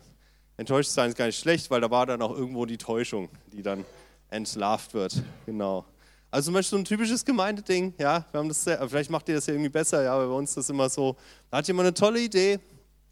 enttäuscht 0.57 0.91
sein 0.91 1.09
ist 1.09 1.17
gar 1.17 1.25
nicht 1.25 1.39
schlecht, 1.39 1.71
weil 1.71 1.81
da 1.81 1.89
war 1.89 2.05
dann 2.05 2.21
auch 2.21 2.35
irgendwo 2.35 2.67
die 2.67 2.77
Täuschung, 2.77 3.29
die 3.51 3.63
dann 3.63 3.83
entlarvt 4.29 4.93
wird. 4.93 5.23
Genau. 5.47 5.85
Also 6.29 6.47
zum 6.47 6.53
Beispiel 6.53 6.77
so 6.77 6.81
ein 6.81 6.85
typisches 6.85 7.25
Gemeindeding, 7.25 7.95
ja, 7.97 8.23
wir 8.31 8.39
haben 8.39 8.49
das 8.49 8.63
sehr, 8.63 8.87
vielleicht 8.87 9.09
macht 9.09 9.27
ihr 9.29 9.35
das 9.35 9.47
ja 9.47 9.53
irgendwie 9.53 9.69
besser, 9.69 10.03
ja, 10.03 10.15
bei 10.15 10.25
uns 10.25 10.51
ist 10.51 10.57
das 10.57 10.69
immer 10.69 10.87
so, 10.87 11.15
da 11.49 11.57
hat 11.57 11.67
jemand 11.67 11.87
eine 11.87 11.93
tolle 11.95 12.19
Idee, 12.19 12.59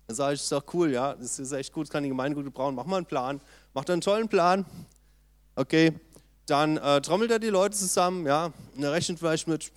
dann 0.07 0.15
sage 0.15 0.35
ich, 0.35 0.41
ist 0.41 0.51
doch 0.51 0.63
cool, 0.73 0.91
ja, 0.91 1.13
das 1.13 1.37
ist 1.37 1.51
echt 1.51 1.73
gut, 1.73 1.87
das 1.87 1.91
kann 1.91 2.03
die 2.03 2.09
Gemeinde 2.09 2.35
gut 2.35 2.45
gebrauchen. 2.45 2.75
Mach 2.75 2.85
mal 2.85 2.97
einen 2.97 3.05
Plan, 3.05 3.41
mach 3.73 3.85
einen 3.85 4.01
tollen 4.01 4.29
Plan. 4.29 4.65
Okay, 5.55 5.93
dann 6.45 6.77
äh, 6.77 7.01
trommelt 7.01 7.29
er 7.29 7.39
die 7.39 7.49
Leute 7.49 7.75
zusammen, 7.75 8.25
ja, 8.25 8.53
und 8.75 8.83
er 8.83 8.93
rechnet 8.93 9.19
vielleicht 9.19 9.47
mit 9.47 9.71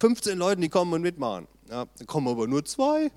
15 0.00 0.38
Leuten, 0.38 0.62
die 0.62 0.68
kommen 0.68 0.92
und 0.92 1.02
mitmachen. 1.02 1.48
Ja, 1.68 1.86
dann 1.98 2.06
kommen 2.06 2.28
aber 2.28 2.46
nur 2.46 2.64
zwei. 2.64 3.10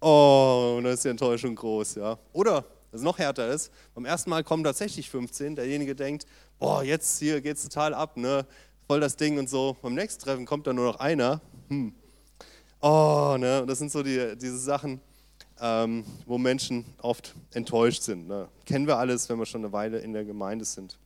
Oh, 0.00 0.74
und 0.76 0.84
dann 0.84 0.92
ist 0.92 1.04
die 1.04 1.08
Enttäuschung 1.08 1.54
groß, 1.54 1.94
ja. 1.94 2.18
Oder, 2.32 2.66
was 2.90 3.00
noch 3.00 3.18
härter 3.18 3.48
ist, 3.48 3.70
beim 3.94 4.04
ersten 4.04 4.28
Mal 4.28 4.44
kommen 4.44 4.64
tatsächlich 4.64 5.08
15, 5.08 5.56
derjenige 5.56 5.94
denkt, 5.94 6.26
boah, 6.58 6.82
jetzt 6.82 7.18
hier 7.18 7.40
geht 7.40 7.56
es 7.56 7.62
total 7.62 7.94
ab, 7.94 8.18
ne, 8.18 8.44
voll 8.86 9.00
das 9.00 9.16
Ding 9.16 9.38
und 9.38 9.48
so. 9.48 9.76
Beim 9.80 9.94
nächsten 9.94 10.22
Treffen 10.22 10.44
kommt 10.44 10.66
dann 10.66 10.76
nur 10.76 10.84
noch 10.84 11.00
einer. 11.00 11.40
Hm. 11.68 11.94
Oh, 12.82 13.36
ne, 13.38 13.64
das 13.66 13.78
sind 13.78 13.90
so 13.90 14.02
die, 14.02 14.36
diese 14.36 14.58
Sachen, 14.58 15.00
ähm, 15.62 16.04
wo 16.26 16.38
Menschen 16.38 16.84
oft 16.98 17.34
enttäuscht 17.52 18.02
sind. 18.02 18.26
Ne? 18.26 18.48
Kennen 18.66 18.86
wir 18.86 18.98
alles, 18.98 19.28
wenn 19.28 19.38
wir 19.38 19.46
schon 19.46 19.62
eine 19.62 19.72
Weile 19.72 20.00
in 20.00 20.12
der 20.12 20.24
Gemeinde 20.24 20.64
sind. 20.64 20.98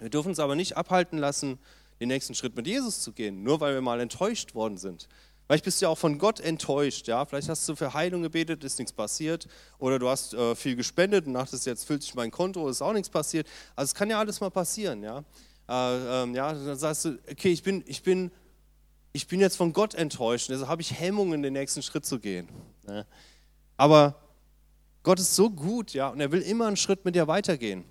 Wir 0.00 0.08
dürfen 0.08 0.28
uns 0.28 0.40
aber 0.40 0.56
nicht 0.56 0.76
abhalten 0.76 1.18
lassen, 1.18 1.58
den 2.00 2.08
nächsten 2.08 2.34
Schritt 2.34 2.56
mit 2.56 2.66
Jesus 2.66 3.02
zu 3.02 3.12
gehen, 3.12 3.42
nur 3.42 3.60
weil 3.60 3.74
wir 3.74 3.80
mal 3.82 4.00
enttäuscht 4.00 4.54
worden 4.54 4.78
sind. 4.78 5.08
Vielleicht 5.46 5.64
bist 5.64 5.80
du 5.80 5.86
ja 5.86 5.90
auch 5.90 5.98
von 5.98 6.18
Gott 6.18 6.40
enttäuscht, 6.40 7.08
ja. 7.08 7.24
Vielleicht 7.24 7.48
hast 7.48 7.68
du 7.68 7.74
für 7.74 7.94
Heilung 7.94 8.22
gebetet, 8.22 8.64
ist 8.64 8.78
nichts 8.78 8.92
passiert. 8.92 9.48
Oder 9.78 9.98
du 9.98 10.08
hast 10.08 10.34
äh, 10.34 10.54
viel 10.54 10.76
gespendet 10.76 11.26
und 11.26 11.34
dachtest, 11.34 11.66
jetzt 11.66 11.86
füllt 11.86 12.02
sich 12.02 12.14
mein 12.14 12.30
Konto, 12.30 12.68
ist 12.68 12.82
auch 12.82 12.92
nichts 12.92 13.08
passiert. 13.08 13.46
Also 13.74 13.90
es 13.90 13.94
kann 13.94 14.10
ja 14.10 14.18
alles 14.18 14.40
mal 14.40 14.50
passieren, 14.50 15.02
ja. 15.02 15.24
Äh, 15.68 16.22
ähm, 16.22 16.34
ja, 16.34 16.52
dann 16.52 16.78
sagst 16.78 17.04
du, 17.06 17.18
okay, 17.30 17.50
ich 17.50 17.62
bin, 17.62 17.82
ich 17.86 18.02
bin, 18.02 18.30
ich 19.12 19.26
bin 19.26 19.40
jetzt 19.40 19.56
von 19.56 19.72
Gott 19.72 19.94
enttäuscht, 19.94 20.50
also 20.50 20.68
habe 20.68 20.82
ich 20.82 20.98
Hemmungen, 20.98 21.42
den 21.42 21.54
nächsten 21.54 21.82
Schritt 21.82 22.06
zu 22.06 22.18
gehen. 22.18 22.48
Ne? 22.86 23.06
Aber 23.78 24.16
Gott 25.02 25.20
ist 25.20 25.34
so 25.34 25.48
gut, 25.48 25.94
ja, 25.94 26.08
und 26.08 26.20
er 26.20 26.30
will 26.32 26.42
immer 26.42 26.66
einen 26.66 26.76
Schritt 26.76 27.06
mit 27.06 27.14
dir 27.14 27.28
weitergehen. 27.28 27.84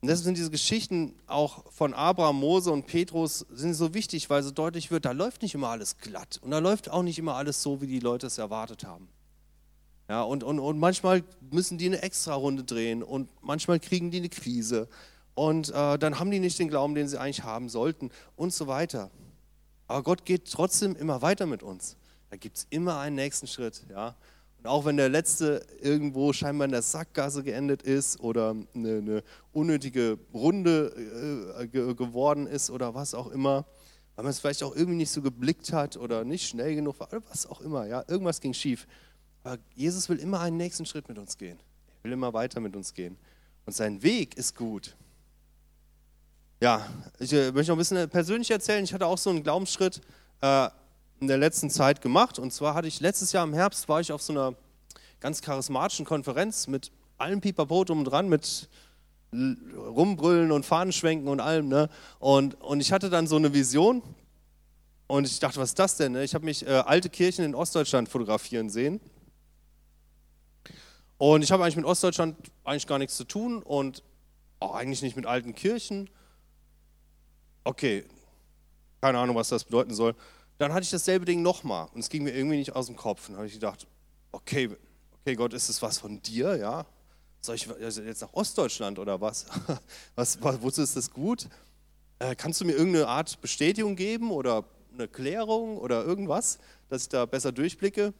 Und 0.00 0.08
deshalb 0.08 0.24
sind 0.24 0.36
diese 0.36 0.50
Geschichten 0.50 1.14
auch 1.26 1.64
von 1.72 1.94
Abraham, 1.94 2.38
Mose 2.38 2.70
und 2.70 2.86
Petrus 2.86 3.46
sind 3.50 3.74
so 3.74 3.94
wichtig, 3.94 4.30
weil 4.30 4.42
so 4.42 4.50
deutlich 4.50 4.90
wird, 4.90 5.04
da 5.04 5.12
läuft 5.12 5.42
nicht 5.42 5.54
immer 5.54 5.68
alles 5.68 5.98
glatt 5.98 6.38
und 6.42 6.50
da 6.50 6.58
läuft 6.58 6.90
auch 6.90 7.02
nicht 7.02 7.18
immer 7.18 7.36
alles 7.36 7.62
so, 7.62 7.80
wie 7.80 7.86
die 7.86 8.00
Leute 8.00 8.26
es 8.26 8.38
erwartet 8.38 8.84
haben. 8.84 9.08
Ja, 10.08 10.22
und, 10.22 10.42
und, 10.42 10.58
und 10.58 10.78
manchmal 10.78 11.22
müssen 11.50 11.78
die 11.78 11.86
eine 11.86 12.02
Extra-Runde 12.02 12.64
drehen 12.64 13.02
und 13.02 13.28
manchmal 13.40 13.80
kriegen 13.80 14.10
die 14.10 14.18
eine 14.18 14.28
Krise 14.28 14.88
und 15.34 15.70
äh, 15.70 15.98
dann 15.98 16.18
haben 16.18 16.30
die 16.30 16.40
nicht 16.40 16.58
den 16.58 16.68
Glauben, 16.68 16.94
den 16.94 17.08
sie 17.08 17.18
eigentlich 17.18 17.44
haben 17.44 17.68
sollten 17.68 18.10
und 18.36 18.52
so 18.52 18.66
weiter. 18.66 19.10
Aber 19.86 20.02
Gott 20.02 20.24
geht 20.24 20.50
trotzdem 20.50 20.96
immer 20.96 21.22
weiter 21.22 21.46
mit 21.46 21.62
uns. 21.62 21.96
Da 22.30 22.36
gibt 22.36 22.56
es 22.58 22.66
immer 22.70 22.98
einen 22.98 23.16
nächsten 23.16 23.46
Schritt. 23.46 23.84
Ja? 23.88 24.16
Und 24.62 24.68
auch 24.68 24.84
wenn 24.84 24.96
der 24.96 25.08
letzte 25.08 25.66
irgendwo 25.80 26.32
scheinbar 26.32 26.66
in 26.66 26.70
der 26.70 26.82
Sackgasse 26.82 27.42
geendet 27.42 27.82
ist 27.82 28.20
oder 28.20 28.54
eine, 28.74 28.98
eine 28.98 29.24
unnötige 29.52 30.20
Runde 30.32 31.56
äh, 31.58 31.66
geworden 31.66 32.46
ist 32.46 32.70
oder 32.70 32.94
was 32.94 33.12
auch 33.12 33.26
immer, 33.32 33.66
weil 34.14 34.22
man 34.22 34.30
es 34.30 34.38
vielleicht 34.38 34.62
auch 34.62 34.76
irgendwie 34.76 34.98
nicht 34.98 35.10
so 35.10 35.20
geblickt 35.20 35.72
hat 35.72 35.96
oder 35.96 36.22
nicht 36.22 36.48
schnell 36.48 36.76
genug 36.76 37.00
war, 37.00 37.08
oder 37.08 37.22
was 37.28 37.44
auch 37.44 37.60
immer. 37.60 37.88
Ja, 37.88 38.04
irgendwas 38.06 38.40
ging 38.40 38.54
schief. 38.54 38.86
Aber 39.42 39.58
Jesus 39.74 40.08
will 40.08 40.18
immer 40.18 40.38
einen 40.38 40.58
nächsten 40.58 40.86
Schritt 40.86 41.08
mit 41.08 41.18
uns 41.18 41.36
gehen. 41.36 41.58
Er 41.98 42.04
will 42.04 42.12
immer 42.12 42.32
weiter 42.32 42.60
mit 42.60 42.76
uns 42.76 42.94
gehen. 42.94 43.18
Und 43.66 43.72
sein 43.72 44.00
Weg 44.04 44.36
ist 44.36 44.54
gut. 44.54 44.96
Ja, 46.60 46.86
ich 47.18 47.32
äh, 47.32 47.50
möchte 47.50 47.72
noch 47.72 47.76
ein 47.76 47.78
bisschen 47.78 48.08
persönlich 48.08 48.52
erzählen. 48.52 48.84
Ich 48.84 48.94
hatte 48.94 49.06
auch 49.06 49.18
so 49.18 49.30
einen 49.30 49.42
Glaubensschritt 49.42 50.00
äh, 50.40 50.68
in 51.22 51.28
der 51.28 51.38
letzten 51.38 51.70
Zeit 51.70 52.00
gemacht. 52.00 52.40
Und 52.40 52.52
zwar 52.52 52.74
hatte 52.74 52.88
ich 52.88 53.00
letztes 53.00 53.32
Jahr 53.32 53.44
im 53.44 53.54
Herbst, 53.54 53.88
war 53.88 54.00
ich 54.00 54.10
auf 54.10 54.20
so 54.20 54.32
einer 54.32 54.54
ganz 55.20 55.40
charismatischen 55.40 56.04
Konferenz 56.04 56.66
mit 56.66 56.90
allem 57.16 57.40
Pipapo 57.40 57.84
drum 57.84 58.04
dran, 58.04 58.28
mit 58.28 58.68
Rumbrüllen 59.32 60.50
und 60.50 60.66
Fahnenschwenken 60.66 61.28
und 61.28 61.38
allem. 61.38 61.68
Ne? 61.68 61.88
Und, 62.18 62.60
und 62.60 62.80
ich 62.80 62.92
hatte 62.92 63.08
dann 63.08 63.28
so 63.28 63.36
eine 63.36 63.54
Vision 63.54 64.02
und 65.06 65.26
ich 65.26 65.38
dachte, 65.38 65.60
was 65.60 65.70
ist 65.70 65.78
das 65.78 65.96
denn? 65.96 66.12
Ne? 66.12 66.24
Ich 66.24 66.34
habe 66.34 66.44
mich 66.44 66.66
äh, 66.66 66.70
alte 66.70 67.08
Kirchen 67.08 67.44
in 67.44 67.54
Ostdeutschland 67.54 68.08
fotografieren 68.08 68.68
sehen. 68.68 69.00
Und 71.18 71.42
ich 71.42 71.52
habe 71.52 71.62
eigentlich 71.62 71.76
mit 71.76 71.84
Ostdeutschland 71.84 72.36
eigentlich 72.64 72.88
gar 72.88 72.98
nichts 72.98 73.16
zu 73.16 73.24
tun 73.24 73.62
und 73.62 74.02
auch 74.58 74.74
eigentlich 74.74 75.02
nicht 75.02 75.14
mit 75.14 75.26
alten 75.26 75.54
Kirchen. 75.54 76.10
Okay, 77.62 78.04
keine 79.00 79.18
Ahnung, 79.18 79.36
was 79.36 79.50
das 79.50 79.62
bedeuten 79.62 79.94
soll. 79.94 80.16
Dann 80.58 80.72
hatte 80.72 80.84
ich 80.84 80.90
dasselbe 80.90 81.24
Ding 81.24 81.42
nochmal 81.42 81.88
und 81.94 82.00
es 82.00 82.08
ging 82.08 82.22
mir 82.22 82.32
irgendwie 82.32 82.56
nicht 82.56 82.74
aus 82.74 82.86
dem 82.86 82.96
Kopf. 82.96 83.28
Und 83.28 83.36
habe 83.36 83.46
ich 83.46 83.54
gedacht, 83.54 83.86
okay, 84.30 84.70
okay, 85.20 85.34
Gott, 85.34 85.52
ist 85.52 85.68
es 85.68 85.82
was 85.82 85.98
von 85.98 86.20
dir? 86.22 86.56
Ja, 86.56 86.86
soll 87.40 87.56
ich 87.56 87.68
also 87.68 88.02
jetzt 88.02 88.22
nach 88.22 88.32
Ostdeutschland 88.32 88.98
oder 88.98 89.20
was? 89.20 89.46
was, 90.14 90.38
wozu 90.40 90.82
ist 90.82 90.96
das 90.96 91.10
gut? 91.10 91.48
Äh, 92.18 92.36
kannst 92.36 92.60
du 92.60 92.64
mir 92.64 92.72
irgendeine 92.72 93.08
Art 93.08 93.40
Bestätigung 93.40 93.96
geben 93.96 94.30
oder 94.30 94.64
eine 94.92 95.08
Klärung 95.08 95.78
oder 95.78 96.04
irgendwas, 96.04 96.58
dass 96.88 97.02
ich 97.02 97.08
da 97.08 97.26
besser 97.26 97.50
durchblicke? 97.50 98.14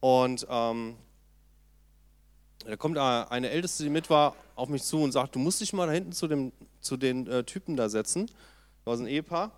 Und 0.00 0.46
ähm, 0.48 0.96
da 2.64 2.76
kommt 2.76 2.96
eine 2.96 3.50
Älteste, 3.50 3.82
die 3.82 3.90
mit 3.90 4.08
war, 4.08 4.34
auf 4.54 4.68
mich 4.68 4.82
zu 4.82 5.02
und 5.02 5.12
sagt, 5.12 5.34
du 5.34 5.38
musst 5.38 5.60
dich 5.60 5.72
mal 5.72 5.86
da 5.86 5.92
hinten 5.92 6.12
zu, 6.12 6.28
dem, 6.28 6.52
zu 6.80 6.96
den 6.96 7.26
äh, 7.26 7.44
Typen 7.44 7.76
da 7.76 7.88
setzen. 7.88 8.26
Da 8.84 8.90
war 8.90 8.98
ein 8.98 9.06
Ehepaar 9.06 9.52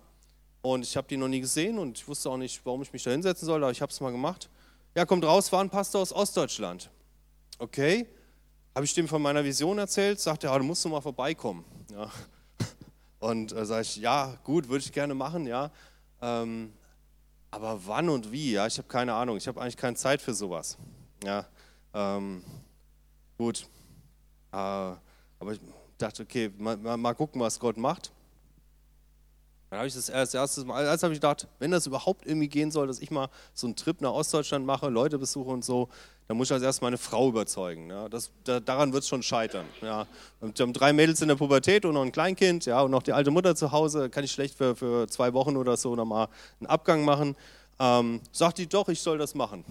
und 0.73 0.83
ich 0.83 0.97
habe 0.97 1.07
die 1.07 1.17
noch 1.17 1.27
nie 1.27 1.39
gesehen 1.39 1.79
und 1.79 1.97
ich 1.97 2.07
wusste 2.07 2.29
auch 2.29 2.37
nicht, 2.37 2.65
warum 2.65 2.81
ich 2.81 2.91
mich 2.91 3.03
da 3.03 3.11
hinsetzen 3.11 3.45
soll, 3.45 3.63
aber 3.63 3.71
ich 3.71 3.81
habe 3.81 3.91
es 3.91 3.99
mal 3.99 4.11
gemacht. 4.11 4.49
Ja, 4.95 5.05
kommt 5.05 5.23
raus, 5.23 5.51
war 5.51 5.61
ein 5.61 5.69
Pastor 5.69 6.01
aus 6.01 6.11
Ostdeutschland. 6.11 6.89
Okay, 7.59 8.07
habe 8.75 8.85
ich 8.85 8.93
dem 8.93 9.07
von 9.07 9.21
meiner 9.21 9.43
Vision 9.43 9.77
erzählt, 9.77 10.19
sagt 10.19 10.43
er, 10.43 10.51
ja, 10.51 10.57
du 10.57 10.63
musst 10.63 10.83
noch 10.85 10.91
mal 10.91 11.01
vorbeikommen. 11.01 11.63
Ja. 11.91 12.11
Und 13.19 13.51
äh, 13.51 13.65
sage 13.65 13.81
ich, 13.81 13.97
ja, 13.97 14.37
gut, 14.43 14.67
würde 14.69 14.83
ich 14.83 14.91
gerne 14.91 15.15
machen, 15.15 15.47
ja. 15.47 15.71
Ähm, 16.21 16.73
aber 17.49 17.79
wann 17.85 18.09
und 18.09 18.31
wie, 18.31 18.51
ja, 18.51 18.67
ich 18.67 18.77
habe 18.77 18.87
keine 18.87 19.13
Ahnung. 19.13 19.37
Ich 19.37 19.47
habe 19.47 19.59
eigentlich 19.61 19.77
keine 19.77 19.95
Zeit 19.95 20.21
für 20.21 20.33
sowas. 20.33 20.77
Ja, 21.23 21.45
ähm, 21.93 22.43
gut. 23.37 23.67
Äh, 24.51 24.55
aber 24.55 25.51
ich 25.53 25.59
dachte, 25.97 26.23
okay, 26.23 26.51
mal, 26.57 26.97
mal, 26.97 27.13
gucken, 27.13 27.41
was 27.41 27.59
Gott 27.59 27.77
macht. 27.77 28.11
Dann 29.69 29.79
habe 29.79 29.87
ich 29.87 29.95
das 29.95 30.09
als 30.09 30.33
erstes 30.33 30.63
Mal, 30.63 30.87
als 30.87 31.03
habe 31.03 31.13
ich 31.13 31.19
gedacht, 31.19 31.47
wenn 31.59 31.71
das 31.71 31.85
überhaupt 31.85 32.25
irgendwie 32.25 32.47
gehen 32.47 32.71
soll, 32.71 32.87
dass 32.87 32.99
ich 32.99 33.11
mal 33.11 33.29
so 33.53 33.67
einen 33.67 33.75
Trip 33.75 33.99
nach 33.99 34.11
Ostdeutschland 34.11 34.65
mache, 34.65 34.87
Leute 34.87 35.19
besuche 35.19 35.49
und 35.49 35.65
so, 35.65 35.89
dann 36.27 36.37
muss 36.37 36.47
ich 36.47 36.53
als 36.53 36.63
erstes 36.63 36.81
meine 36.81 36.97
Frau 36.97 37.29
überzeugen. 37.29 37.89
Ja. 37.89 38.07
Das, 38.07 38.31
da, 38.45 38.59
daran 38.59 38.93
wird 38.93 39.03
es 39.03 39.09
schon 39.09 39.23
scheitern. 39.23 39.65
Ja. 39.81 40.07
Wir 40.39 40.53
haben 40.63 40.73
drei 40.73 40.93
Mädels 40.93 41.21
in 41.21 41.27
der 41.27 41.35
Pubertät 41.35 41.83
und 41.83 41.93
noch 41.93 42.03
ein 42.03 42.11
Kleinkind 42.13 42.65
ja, 42.65 42.81
und 42.81 42.91
noch 42.91 43.03
die 43.03 43.13
alte 43.13 43.31
Mutter 43.31 43.55
zu 43.55 43.71
Hause. 43.73 44.09
Kann 44.09 44.23
ich 44.23 44.31
schlecht 44.31 44.55
für, 44.55 44.75
für 44.75 45.07
zwei 45.07 45.33
Wochen 45.33 45.57
oder 45.57 45.75
so 45.75 45.95
nochmal 45.95 46.29
einen 46.59 46.67
Abgang 46.67 47.03
machen. 47.03 47.35
Ähm, 47.79 48.21
sagt 48.31 48.57
die 48.57 48.67
doch, 48.67 48.87
ich 48.89 49.01
soll 49.01 49.17
das 49.17 49.35
machen. 49.35 49.65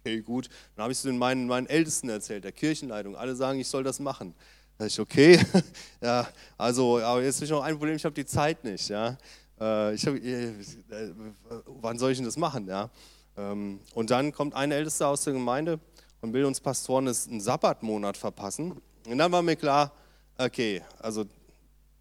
Okay, 0.00 0.20
gut. 0.20 0.48
Dann 0.76 0.84
habe 0.84 0.92
ich 0.92 1.02
es 1.02 1.04
meinen, 1.04 1.46
meinen 1.46 1.66
Ältesten 1.66 2.08
erzählt, 2.08 2.44
der 2.44 2.52
Kirchenleitung. 2.52 3.16
Alle 3.16 3.34
sagen, 3.34 3.60
ich 3.60 3.68
soll 3.68 3.84
das 3.84 4.00
machen. 4.00 4.34
Da 4.78 4.86
ich, 4.86 4.98
okay, 4.98 5.38
ja, 6.00 6.26
also, 6.58 6.98
aber 7.00 7.22
jetzt 7.22 7.40
ist 7.42 7.50
noch 7.50 7.62
ein 7.62 7.76
Problem, 7.76 7.96
ich 7.96 8.04
habe 8.04 8.14
die 8.14 8.26
Zeit 8.26 8.64
nicht, 8.64 8.88
ja. 8.88 9.16
Äh, 9.60 9.94
ich 9.94 10.06
hab, 10.06 10.14
äh, 10.14 10.52
wann 11.66 11.98
soll 11.98 12.12
ich 12.12 12.18
denn 12.18 12.24
das 12.24 12.36
machen, 12.36 12.66
ja? 12.66 12.90
Ähm, 13.36 13.80
und 13.94 14.10
dann 14.10 14.32
kommt 14.32 14.54
ein 14.54 14.72
Ältester 14.72 15.08
aus 15.08 15.24
der 15.24 15.32
Gemeinde 15.32 15.78
und 16.20 16.32
will 16.32 16.44
uns 16.44 16.60
Pastoren 16.60 17.08
einen 17.08 17.40
Sabbatmonat 17.40 18.16
verpassen. 18.16 18.80
Und 19.06 19.18
dann 19.18 19.32
war 19.32 19.42
mir 19.42 19.56
klar, 19.56 19.92
okay, 20.38 20.82
also 20.98 21.24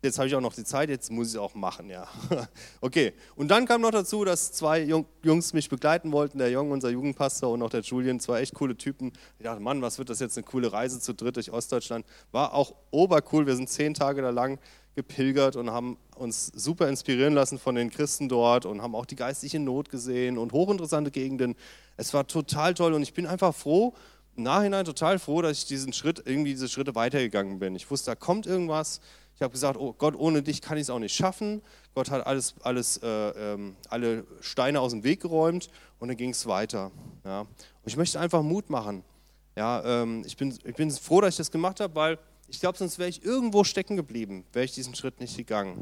jetzt 0.02 0.18
habe 0.18 0.28
ich 0.28 0.36
auch 0.36 0.42
noch 0.42 0.54
die 0.54 0.64
Zeit, 0.64 0.90
jetzt 0.90 1.12
muss 1.12 1.28
ich 1.28 1.34
es 1.34 1.40
auch 1.40 1.54
machen, 1.54 1.90
ja. 1.90 2.08
okay, 2.82 3.14
und 3.36 3.50
dann 3.50 3.66
kam 3.66 3.82
noch 3.82 3.92
dazu, 3.92 4.26
dass 4.26 4.52
zwei 4.52 4.82
Jungs 4.82 5.54
mich 5.54 5.70
begleiten 5.70 6.12
wollten, 6.12 6.38
der 6.38 6.50
Jung, 6.50 6.72
unser 6.72 6.90
Jugendpastor 6.90 7.52
und 7.52 7.62
auch 7.62 7.70
der 7.70 7.82
Julian, 7.82 8.20
zwei 8.20 8.42
echt 8.42 8.54
coole 8.54 8.76
Typen. 8.76 9.12
Ich 9.38 9.44
dachte, 9.44 9.62
Mann, 9.62 9.82
was 9.82 9.98
wird 9.98 10.10
das 10.10 10.20
jetzt 10.20 10.38
eine 10.38 10.46
coole 10.46 10.74
Reise 10.74 11.00
zu 11.00 11.14
dritt 11.14 11.36
durch 11.36 11.52
Ostdeutschland. 11.52 12.06
War 12.32 12.54
auch 12.54 12.76
obercool, 12.90 13.46
wir 13.46 13.56
sind 13.56 13.70
zehn 13.70 13.94
Tage 13.94 14.22
da 14.22 14.30
lang 14.30 14.60
gepilgert 14.96 15.56
und 15.56 15.70
haben 15.70 15.98
uns 16.16 16.48
super 16.48 16.90
inspirieren 16.90 17.34
lassen 17.34 17.58
von 17.58 17.76
den 17.76 17.90
Christen 17.90 18.28
dort 18.28 18.66
und 18.66 18.82
haben 18.82 18.96
auch 18.96 19.06
die 19.06 19.16
geistliche 19.16 19.60
Not 19.60 19.90
gesehen 19.90 20.38
und 20.38 20.52
hochinteressante 20.52 21.12
Gegenden. 21.12 21.56
Es 21.96 22.14
war 22.14 22.28
total 22.28 22.74
toll 22.74 22.94
und 22.94 23.02
ich 23.02 23.14
bin 23.14 23.26
einfach 23.26 23.56
froh, 23.56 23.94
im 24.36 24.44
Nachhinein 24.44 24.86
total 24.86 25.20
froh, 25.20 25.42
dass 25.42 25.58
ich 25.58 25.66
diesen 25.66 25.94
Schritt, 25.94 26.24
irgendwie 26.26 26.52
diese 26.52 26.70
Schritte 26.70 26.96
weitergegangen 26.96 27.60
bin. 27.60 27.76
Ich 27.76 27.90
wusste, 27.92 28.12
da 28.12 28.16
kommt 28.16 28.46
irgendwas, 28.46 29.02
ich 29.42 29.44
habe 29.44 29.54
gesagt, 29.54 29.80
oh 29.80 29.96
Gott, 29.98 30.14
ohne 30.16 30.44
dich 30.44 30.62
kann 30.62 30.78
ich 30.78 30.84
es 30.84 30.92
auch 30.92 31.00
nicht 31.00 31.16
schaffen. 31.16 31.64
Gott 31.96 32.12
hat 32.12 32.28
alles, 32.28 32.54
alles, 32.62 32.98
äh, 32.98 33.08
ähm, 33.08 33.76
alle 33.90 34.24
Steine 34.40 34.80
aus 34.80 34.92
dem 34.92 35.04
Weg 35.04 35.20
geräumt 35.20 35.68
und 35.98 36.10
dann 36.10 36.16
ging 36.16 36.30
es 36.30 36.46
weiter. 36.46 36.92
Ja. 37.26 37.40
Und 37.40 37.48
ich 37.88 37.98
möchte 37.98 38.20
einfach 38.20 38.44
Mut 38.44 38.70
machen. 38.70 39.04
Ja, 39.56 39.84
ähm, 39.84 40.22
ich, 40.28 40.38
bin, 40.38 40.56
ich 40.64 40.76
bin 40.76 40.92
froh, 40.92 41.22
dass 41.22 41.34
ich 41.34 41.38
das 41.38 41.50
gemacht 41.50 41.80
habe, 41.80 41.96
weil 41.96 42.20
ich 42.50 42.60
glaube, 42.60 42.78
sonst 42.78 43.00
wäre 43.00 43.10
ich 43.10 43.26
irgendwo 43.26 43.64
stecken 43.64 43.96
geblieben, 43.96 44.46
wäre 44.54 44.66
ich 44.66 44.74
diesen 44.74 44.94
Schritt 44.94 45.20
nicht 45.20 45.36
gegangen. 45.36 45.82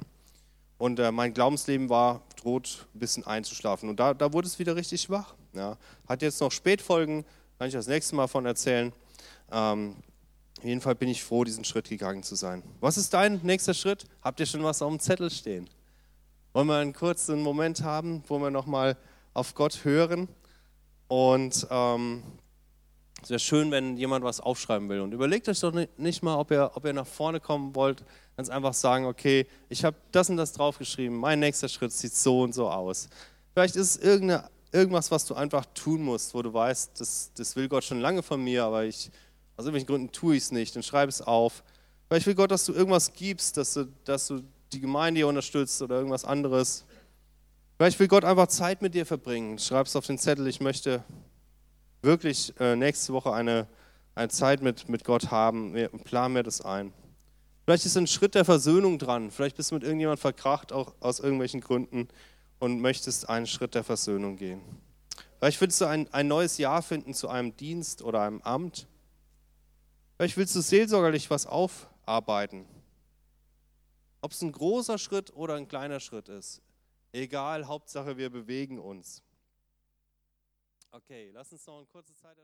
Und 0.77 0.97
äh, 0.97 1.11
mein 1.11 1.33
Glaubensleben 1.33 1.89
war 1.89 2.21
droht 2.41 2.87
ein 2.95 2.99
bisschen 2.99 3.27
einzuschlafen. 3.27 3.89
Und 3.89 3.99
da, 3.99 4.13
da 4.13 4.31
wurde 4.31 4.47
es 4.47 4.57
wieder 4.57 4.77
richtig 4.77 5.01
schwach. 5.01 5.35
Ja. 5.51 5.75
Hat 6.07 6.21
jetzt 6.21 6.39
noch 6.39 6.53
Spätfolgen, 6.53 7.25
kann 7.57 7.67
ich 7.67 7.73
das 7.73 7.87
nächste 7.87 8.15
Mal 8.15 8.27
von 8.27 8.45
erzählen. 8.45 8.93
Ähm, 9.51 9.97
auf 10.59 10.65
jeden 10.65 10.81
Fall 10.81 10.95
bin 10.95 11.07
ich 11.07 11.23
froh, 11.23 11.45
diesen 11.45 11.63
Schritt 11.63 11.87
gegangen 11.87 12.21
zu 12.21 12.35
sein. 12.35 12.63
Was 12.81 12.97
ist 12.97 13.13
dein 13.13 13.39
nächster 13.43 13.73
Schritt? 13.73 14.03
Habt 14.21 14.41
ihr 14.41 14.45
schon 14.45 14.61
was 14.61 14.81
auf 14.81 14.89
dem 14.89 14.99
Zettel 14.99 15.29
stehen? 15.29 15.69
Wollen 16.51 16.67
wir 16.67 16.75
einen 16.75 16.91
kurzen 16.91 17.41
Moment 17.41 17.81
haben, 17.81 18.25
wo 18.27 18.39
wir 18.39 18.51
nochmal 18.51 18.97
auf 19.33 19.55
Gott 19.55 19.85
hören? 19.85 20.27
Und 21.07 21.65
ähm, 21.71 22.23
es 23.23 23.29
wäre 23.29 23.39
schön, 23.39 23.71
wenn 23.71 23.95
jemand 23.95 24.25
was 24.25 24.41
aufschreiben 24.41 24.89
will. 24.89 24.99
Und 24.99 25.13
überlegt 25.13 25.47
euch 25.47 25.61
doch 25.61 25.73
nicht 25.95 26.23
mal, 26.23 26.35
ob 26.35 26.51
ihr, 26.51 26.71
ob 26.73 26.83
ihr 26.83 26.91
nach 26.91 27.07
vorne 27.07 27.39
kommen 27.39 27.73
wollt. 27.73 28.03
Ganz 28.35 28.49
einfach 28.49 28.73
sagen, 28.73 29.05
okay, 29.05 29.47
ich 29.69 29.85
habe 29.85 29.95
das 30.11 30.29
und 30.29 30.35
das 30.35 30.51
draufgeschrieben. 30.51 31.17
Mein 31.17 31.39
nächster 31.39 31.69
Schritt 31.69 31.93
sieht 31.93 32.13
so 32.13 32.41
und 32.41 32.53
so 32.53 32.69
aus. 32.69 33.07
Vielleicht 33.53 33.77
ist 33.77 34.03
es 34.03 34.43
irgendwas, 34.73 35.09
was 35.09 35.25
du 35.25 35.35
einfach 35.35 35.65
tun 35.73 36.01
musst, 36.01 36.33
wo 36.33 36.41
du 36.41 36.53
weißt, 36.53 36.99
das, 36.99 37.31
das 37.33 37.55
will 37.55 37.69
Gott 37.69 37.85
schon 37.85 38.01
lange 38.01 38.23
von 38.23 38.43
mir, 38.43 38.65
aber 38.65 38.83
ich 38.83 39.09
aus 39.59 39.65
irgendwelchen 39.65 39.87
Gründen 39.87 40.11
tue 40.13 40.37
ich 40.37 40.43
es 40.43 40.51
nicht, 40.53 40.73
dann 40.73 40.83
schreib 40.83 41.09
es 41.09 41.21
auf. 41.21 41.63
Weil 42.07 42.19
ich 42.19 42.25
will 42.25 42.33
Gott, 42.33 42.49
dass 42.49 42.65
du 42.65 42.71
irgendwas 42.71 43.11
gibst, 43.11 43.57
dass 43.57 43.73
du, 43.73 43.87
dass 44.05 44.27
du 44.27 44.41
die 44.71 44.79
Gemeinde 44.79 45.19
hier 45.19 45.27
unterstützt 45.27 45.81
oder 45.81 45.97
irgendwas 45.97 46.23
anderes. 46.23 46.85
Vielleicht 47.75 47.99
will 47.99 48.07
Gott 48.07 48.23
einfach 48.23 48.47
Zeit 48.47 48.81
mit 48.81 48.95
dir 48.95 49.05
verbringen. 49.05 49.59
Schreib 49.59 49.87
es 49.87 49.97
auf 49.97 50.05
den 50.05 50.17
Zettel, 50.17 50.47
ich 50.47 50.61
möchte 50.61 51.03
wirklich 52.01 52.53
äh, 52.57 52.77
nächste 52.77 53.11
Woche 53.11 53.33
eine, 53.33 53.67
eine 54.15 54.29
Zeit 54.29 54.61
mit, 54.61 54.87
mit 54.87 55.03
Gott 55.03 55.29
haben. 55.29 55.73
Plan 56.05 56.31
mir 56.31 56.43
das 56.43 56.61
ein. 56.61 56.93
Vielleicht 57.65 57.85
ist 57.85 57.97
ein 57.97 58.07
Schritt 58.07 58.35
der 58.35 58.45
Versöhnung 58.45 58.97
dran. 58.97 59.29
Vielleicht 59.29 59.57
bist 59.57 59.71
du 59.71 59.75
mit 59.75 59.83
irgendjemand 59.83 60.21
verkracht, 60.21 60.71
auch 60.71 60.93
aus 61.01 61.19
irgendwelchen 61.19 61.59
Gründen, 61.59 62.07
und 62.59 62.79
möchtest 62.79 63.27
einen 63.27 63.45
Schritt 63.45 63.75
der 63.75 63.83
Versöhnung 63.83 64.37
gehen. 64.37 64.61
Vielleicht 65.37 65.59
willst 65.59 65.81
du 65.81 65.85
ein, 65.85 66.07
ein 66.13 66.29
neues 66.29 66.57
Jahr 66.57 66.81
finden 66.81 67.13
zu 67.13 67.27
einem 67.27 67.55
Dienst 67.57 68.01
oder 68.01 68.21
einem 68.21 68.41
Amt. 68.41 68.87
Vielleicht 70.19 70.35
willst 70.35 70.53
du 70.53 70.59
seelsorgerlich 70.59 71.29
was 71.29 71.45
aufarbeiten. 71.45 72.65
Ob 74.19 74.33
es 74.33 74.41
ein 74.41 74.51
großer 74.51 74.97
Schritt 74.97 75.33
oder 75.33 75.55
ein 75.55 75.69
kleiner 75.69 76.01
Schritt 76.01 76.27
ist. 76.27 76.61
Egal, 77.13 77.67
Hauptsache 77.67 78.17
wir 78.17 78.29
bewegen 78.29 78.79
uns. 78.79 79.23
Okay, 80.91 81.31
lass 81.31 81.53
uns 81.53 81.65
noch 81.65 81.77
eine 81.77 81.85
kurze 81.85 82.13
Zeit. 82.15 82.35